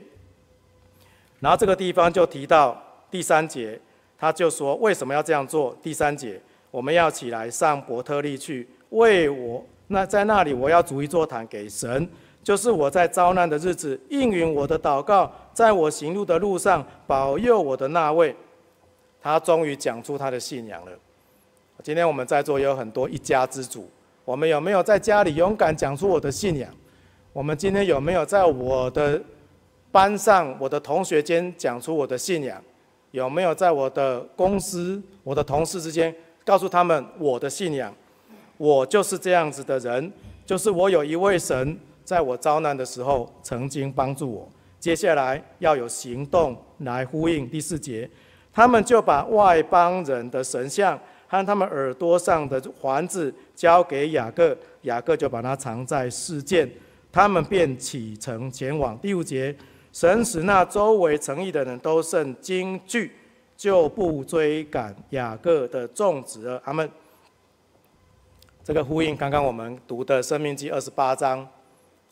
[1.40, 2.80] 然后这个地方就提到
[3.10, 3.80] 第三节。
[4.20, 6.40] 他就说：“为什么要这样做？”第三节，
[6.72, 12.08] 我们要起来上伯特利去，为我那在那里，我要筑一座坛给神，
[12.42, 18.34] 就是我在遭难的日子应允我的祷告，在我行路的路上保佑我的那位。
[19.22, 20.90] 他终于讲出他的信仰了。
[21.84, 23.88] 今天我们在座有很多一家之主，
[24.24, 26.68] 我们有没有在家里勇敢讲出我的信仰？
[27.32, 29.22] 我们今天有没有在我的
[29.98, 32.62] 班上我的同学间讲出我的信仰？
[33.10, 37.92] 有没有在我的公司、我的同事之间告诉他们我的信仰？
[38.58, 40.12] 我就是这样子的人，
[40.46, 44.48] 就是我有一位神，在我遭难的时候曾经帮助我。
[44.78, 48.08] 接下来要有行动来呼应第四节，
[48.52, 50.96] 他们就把外邦人的神像
[51.26, 56.70] 和他们耳朵上的环子交给雅各，雅各就把它藏在示剑，
[57.10, 58.96] 他们便启程前往。
[58.98, 59.52] 第五节。
[59.92, 63.16] 神使那周围城邑的人都甚惊惧，
[63.56, 66.62] 就不追赶雅各的众子了。
[66.64, 66.88] 他们
[68.62, 71.48] 这个呼应刚刚我们读的《生命记》二十八章。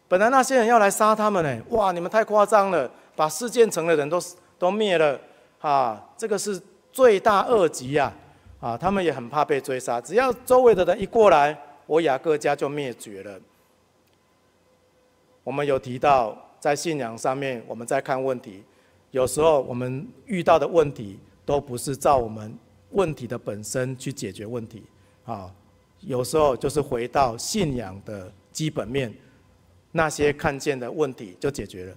[0.09, 1.93] 本来那些人要来杀他们呢，哇！
[1.93, 4.18] 你们太夸张了，把示剑城的人都
[4.59, 5.20] 都灭了
[5.61, 6.03] 啊！
[6.16, 6.61] 这个是
[6.91, 8.12] 罪大恶极呀！
[8.59, 11.57] 啊，他们也很怕被追杀，只要周围的人一过来，
[11.87, 13.39] 我雅各家就灭绝了。
[15.45, 16.37] 我们有提到。
[16.59, 18.62] 在信仰上面，我们在看问题，
[19.11, 22.57] 有时候我们遇到的问题都不是照我们
[22.90, 24.82] 问题的本身去解决问题，
[25.24, 25.52] 啊，
[26.00, 29.14] 有时候就是回到信仰的基本面，
[29.92, 31.94] 那些看见的问题就解决了。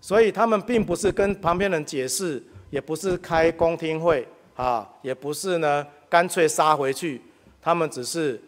[0.00, 7.20] 所以他们并不是跟旁边人解释，也不是开公听会，啊，也不是呢干脆杀回去，
[7.60, 8.40] 他们只是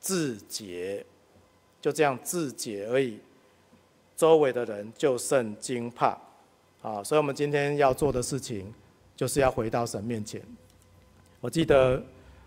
[0.00, 1.04] 自解，
[1.80, 3.18] 就这样自解而已。
[4.18, 6.18] 周围的人就甚惊怕，
[6.82, 8.74] 啊，所以我们今天要做的事情，
[9.14, 10.42] 就是要回到神面前。
[11.40, 12.02] 我记得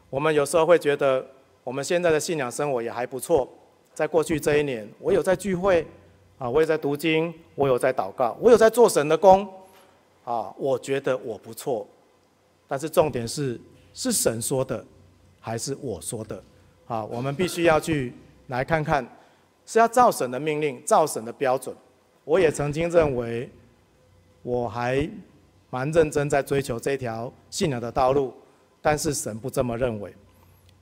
[0.09, 1.25] 我们有时候会觉得，
[1.63, 3.47] 我们现在的信仰生活也还不错。
[3.93, 5.87] 在过去这一年，我有在聚会，
[6.37, 9.47] 啊，我也在读经，我有在祷告，我有在做神的工，
[10.25, 11.87] 啊，我觉得我不错。
[12.67, 13.57] 但是重点是，
[13.93, 14.85] 是神说的，
[15.39, 16.43] 还是我说的？
[16.87, 18.13] 啊，我们必须要去
[18.47, 19.07] 来看看。
[19.71, 21.73] 是要照神的命令，照神的标准。
[22.25, 23.49] 我也曾经认为，
[24.43, 25.09] 我还
[25.69, 28.33] 蛮认真在追求这条信仰的道路，
[28.81, 30.13] 但是神不这么认为。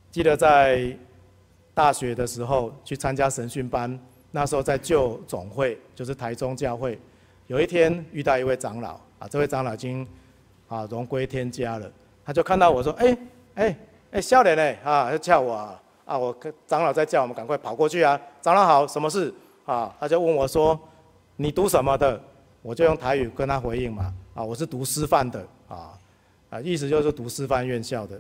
[0.10, 0.92] 记得在
[1.72, 4.00] 大学的时候去参加神训班，
[4.32, 6.98] 那时候在旧总会，就是台中教会。
[7.46, 10.08] 有一天遇到一位长老，啊，这位长老已经
[10.68, 11.92] 啊荣归天家了，
[12.26, 13.18] 他就看到我说：“哎
[13.54, 13.78] 哎
[14.14, 15.80] 哎，少年嘞，啊，要叫我啊。”
[16.10, 16.18] 啊！
[16.18, 18.20] 我跟长老在叫我们赶快跑过去啊！
[18.42, 19.32] 长老好，什么事？
[19.64, 20.78] 啊，他就问我说
[21.38, 22.20] ：“你读什么的？”
[22.64, 24.12] 我就用台语跟他回应嘛。
[24.34, 25.46] 啊，我是读师范的。
[25.68, 25.94] 啊，
[26.50, 28.20] 啊，意思就是读师范院校的。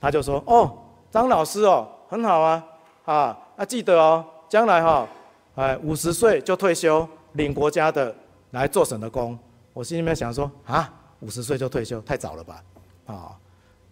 [0.00, 0.76] 他就说：“哦，
[1.08, 2.64] 张老师哦，很好啊。
[3.04, 5.06] 啊，啊，记得哦，将来哈，
[5.54, 8.12] 哎，五十岁就退休，领国家的
[8.50, 9.38] 来做省的工。”
[9.72, 12.60] 我心里面想说：“啊，五十岁就退休，太早了吧？”
[13.06, 13.38] 啊，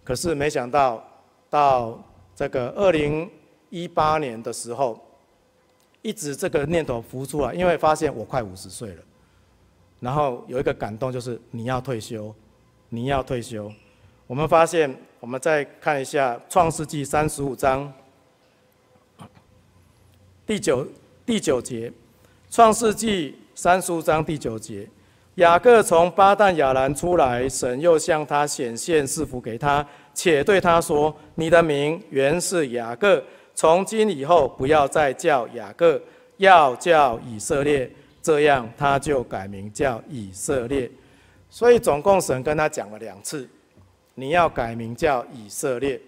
[0.02, 1.00] 可是没想到
[1.48, 1.96] 到。
[2.34, 3.30] 这个二零
[3.70, 4.98] 一八年的时候，
[6.00, 9.02] 一直这个念头浮出来，因为发现我快五十岁了，
[10.00, 12.34] 然后有一个感动，就是你要退休，
[12.88, 13.70] 你要退休。
[14.26, 17.92] 我们发现，我们再看一下《创世纪》三十五章
[20.46, 20.86] 第九
[21.26, 21.90] 第九节，
[22.50, 24.88] 《创世纪》三十五章第九节，
[25.34, 29.86] 雅各从巴旦亚兰出来，神又向他显现，赐福给他。
[30.14, 33.22] 且对他说：“你的名原是雅各，
[33.54, 36.00] 从今以后不要再叫雅各，
[36.36, 37.90] 要叫以色列。
[38.20, 40.90] 这样他就改名叫以色列。
[41.50, 43.48] 所以总共神跟他讲了两次，
[44.14, 46.00] 你要改名叫以色列。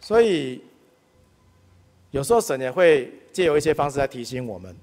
[0.00, 0.62] 所以
[2.10, 4.74] 有时候神也会借由一些方式来提醒我们。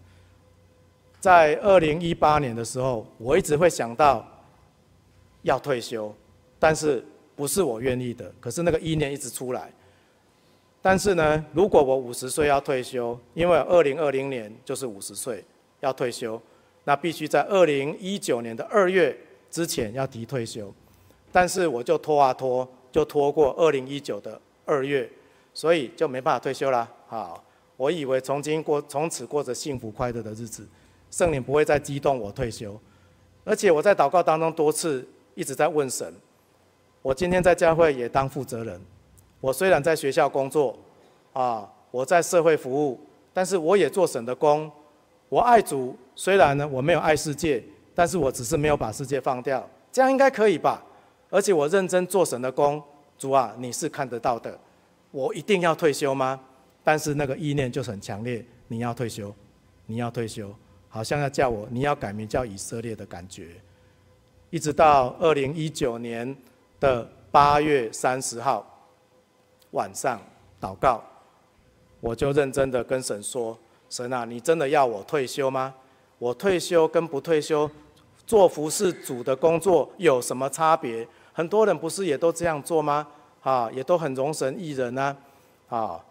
[1.20, 4.28] 在二零一八年的时候，我一直会想到
[5.44, 6.14] 要退休，
[6.60, 7.04] 但是。
[7.42, 9.74] 不是我愿意的，可是那个意念一直出来。
[10.80, 15.44] 但是呢，如果我五十岁要退休，因为二零二零年就是五十岁
[15.80, 16.40] 要退休，
[16.84, 19.18] 那必须在二零一九年的二月
[19.50, 20.72] 之前要提退休。
[21.32, 25.10] 但是我就拖啊拖，就拖过二零一九的二月，
[25.52, 26.88] 所以就没办法退休了。
[27.08, 27.44] 好，
[27.76, 30.64] 我以为从今过从此过着幸福快乐的日子，
[31.10, 32.80] 圣灵不会再激动我退休。
[33.44, 36.14] 而且我在祷告当中多次一直在问神。
[37.02, 38.80] 我今天在教会也当负责人。
[39.40, 40.78] 我虽然在学校工作，
[41.34, 43.00] 啊，我在社会服务，
[43.34, 44.72] 但是我也做神的工。
[45.28, 47.64] 我爱主，虽然呢我没有爱世界，
[47.96, 50.84] 但是我只是没有把世界放掉，这样应该可以吧？
[51.32, 52.82] 而且我认真做神的工，
[53.18, 54.60] 主啊，你是看得到的。
[55.10, 56.40] 我一定要退休吗？
[56.84, 59.34] 但是那个意念就很强烈，你要退休，
[59.88, 60.54] 你要退休，
[60.88, 63.48] 好像要叫我，你要改名叫以色列的感觉。
[64.52, 66.38] 一直到二零一九年。
[66.82, 68.66] 的八月三十号
[69.70, 70.20] 晚上
[70.60, 71.02] 祷告，
[72.02, 73.58] 我就认真的跟神说
[73.88, 75.74] ：“神啊，你真的要我退休吗？
[76.18, 77.70] 我退休跟不退休
[78.26, 81.08] 做服侍主的工作有什么差别？
[81.32, 83.08] 很多人不是也都这样做吗？
[83.44, 85.16] 啊，也都很容神益人呢。
[85.70, 86.04] 啊，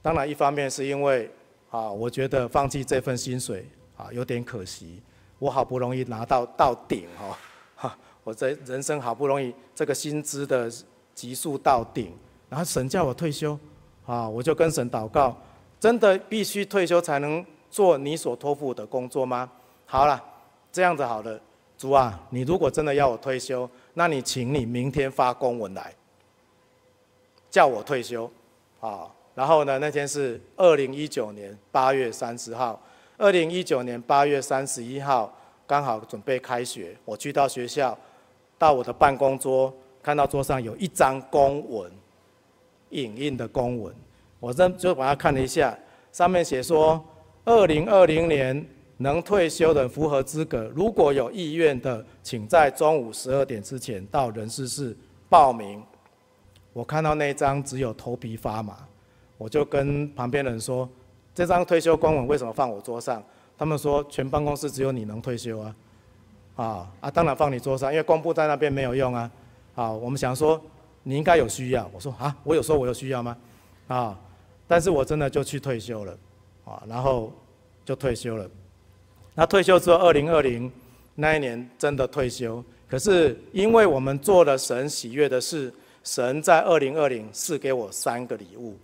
[0.00, 1.30] 当然一方面是因为
[1.70, 5.02] 啊，我觉得放弃这份薪水啊有点可惜。
[5.38, 7.38] 我好不容易拿到到顶哦，哈，
[8.26, 10.68] 我这人生好不容易这个薪资的
[11.14, 12.12] 急速到顶，
[12.48, 13.56] 然后神叫我退休，
[14.04, 15.32] 啊，我就跟神祷告，
[15.78, 19.48] 真的必须退休才能做你所托付的工作吗？
[19.86, 20.20] 好了，
[20.72, 21.40] 这样子好了，
[21.78, 25.94] 主啊，你如果真的要我退休，那你请你明天发公文来，
[27.48, 28.28] 叫我退休，
[28.80, 32.82] 啊，然后呢，那天是二零一九年八月三十号。
[33.18, 35.32] 二零一九年八月三十一号，
[35.64, 37.96] 刚好准备开学，我去到学校，
[38.58, 41.90] 到我的办公桌，看到桌上有一张公文，
[42.90, 43.94] 影印的公文，
[44.40, 45.76] 我这就把它看了一下，
[46.12, 47.02] 上面写说，
[47.44, 48.66] 二零二零年
[48.98, 54.96] 能退休的符合资格，如果有意愿的，请在中午十二点之前到人事室
[55.28, 55.82] 报名。
[56.72, 58.76] 我看到那张只有头皮发麻，
[59.38, 60.88] 我就跟旁边人说。
[61.34, 63.22] 这张退休公文为什么放我桌上？
[63.58, 65.76] 他们说全办公室只有你能退休啊，
[66.56, 69.30] 啊啊，当然放你桌上，因为公布在那边没有用啊。
[69.74, 70.60] 啊，我们想说
[71.02, 73.36] 你应该有需要，我说啊，我有说我有需要吗？
[73.88, 74.18] 啊，
[74.66, 76.18] 但是我真的就去退休了，
[76.64, 77.30] 啊，然后
[77.84, 78.50] 就退休了。
[79.34, 80.72] 那退休之后，二零二零
[81.14, 88.76] 那一年真的退休，可是因为我们做了神喜悦的事，神在二零二零赐给我三个礼物。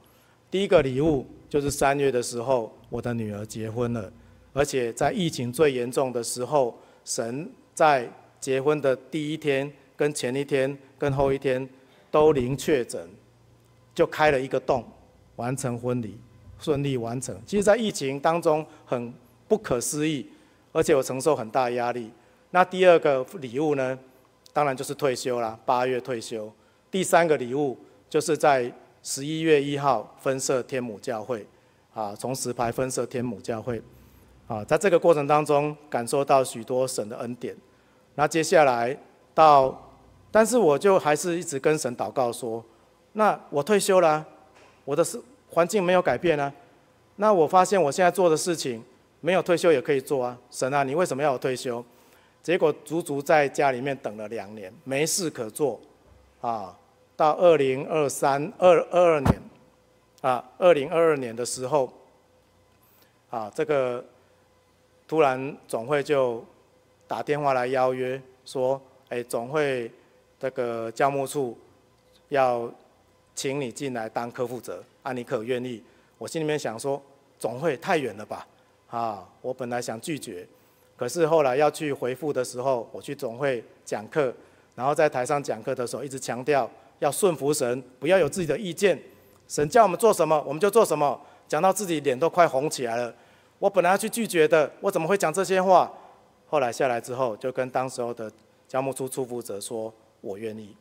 [0.50, 4.12] 第一个礼物就是三月的时候，我的女儿结婚了，
[4.52, 8.08] 而且在疫情最严重的时候，神在
[8.40, 11.68] 结婚的第一天、跟前一天、跟后一天
[12.10, 13.08] 都零确诊，
[13.94, 14.84] 就开了一个洞，
[15.36, 16.18] 完成婚礼，
[16.58, 17.38] 顺利完成。
[17.46, 19.12] 其实，在疫情当中很
[19.48, 20.26] 不可思议，
[20.72, 22.10] 而且我承受很大压力。
[22.50, 23.98] 那第二个礼物呢，
[24.52, 26.52] 当然就是退休啦，八月退休。
[26.90, 28.72] 第三个礼物就是在。
[29.04, 31.44] 十一月一号分设天母教会，
[31.92, 33.82] 啊，从石牌分设天母教会，
[34.53, 37.57] 啊，在这个过程当中感受到许多神的恩典。
[38.16, 38.94] 那接下来
[39.32, 39.90] 到，
[40.30, 42.62] 但是我就还是一直跟神祷告说，
[43.14, 44.22] 那我退休了，
[44.84, 46.53] 我的是环境没有改变啊，
[47.16, 48.84] 那我发现我现在做的事情
[49.22, 51.82] 没有退休也可以做啊，神啊，你为什么要我退休？
[52.42, 55.80] 结果足足在家里面等了两年，没事可做，
[56.42, 56.76] 啊。
[57.14, 59.40] 到二零二三二二二年，
[60.22, 61.92] 啊，二零二二年的时候，
[63.30, 64.05] 啊，这个
[65.12, 66.42] 突然总会就
[67.06, 69.92] 打电话来邀约，说，哎，总会
[70.40, 71.54] 这个教务处
[72.30, 72.66] 要
[73.34, 75.82] 请你进来当科负责，啊，你可愿意？
[76.16, 76.98] 我心里面想说，
[77.38, 78.46] 总会太远了吧，
[78.88, 80.48] 啊，我本来想拒绝，
[80.96, 84.32] 可是后来要去回复的时候，我去总会讲课，
[84.74, 86.66] 然后在台上讲课的时候，一直强调。
[87.00, 88.98] 要顺服神，不要有自己的意见。
[89.46, 91.20] 神叫我们做什么，我们就做什么。
[91.46, 93.14] 讲到自己脸都快红起来了。
[93.62, 95.88] 我本来要去拒绝的，我怎么会讲这些话？
[96.48, 98.28] 后来下来之后，就跟当时候的
[98.66, 100.76] 教务处处负责说：“我愿意。”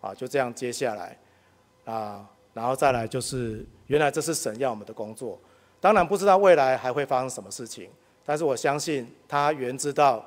[0.00, 1.18] 啊，就这样接下来
[1.84, 2.24] 啊，
[2.54, 5.36] 然后再来就是，原来这是神要我们的工作。
[5.80, 7.90] 当然不知道未来还会发生什么事情，
[8.24, 10.24] 但是我相信他原知道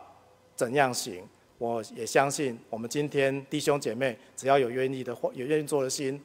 [0.57, 1.23] 怎样行。
[1.57, 6.21] 我也相信，我们今天弟兄姐妹只要有愿意的话，有愿意做的心。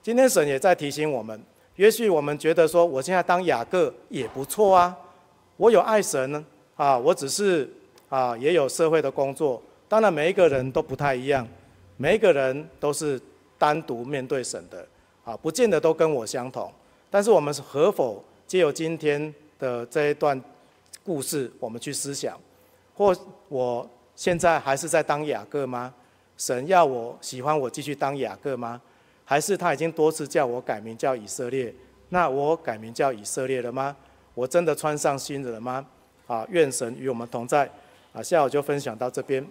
[0.00, 1.42] 今天神也在提醒我们，
[1.76, 4.96] 也许我们觉得说，我现在当雅各也不错啊，
[5.56, 6.44] 我有爱神呢，
[6.76, 7.68] 啊，我只是
[8.08, 9.60] 啊也有社会的工作。
[9.88, 11.46] 当然每一个人都不太一样，
[11.96, 13.20] 每一个人都是
[13.58, 14.86] 单独面对神的，
[15.24, 16.72] 啊，不见得都跟我相同。
[17.10, 20.40] 但是我们是何否借由今天的这一段
[21.04, 22.38] 故事，我们去思想，
[22.94, 23.16] 或
[23.48, 23.88] 我。
[24.16, 25.92] 现在还是在当雅各吗？
[26.36, 28.80] 神要我喜欢我继续当雅各吗？
[29.24, 31.74] 还是他已经多次叫我改名叫以色列？
[32.10, 33.96] 那我改名叫以色列了吗？
[34.34, 35.86] 我真的穿上新的了吗？
[36.26, 37.70] 啊，愿神与我们同在。
[38.12, 39.44] 啊，下午就分享到这边。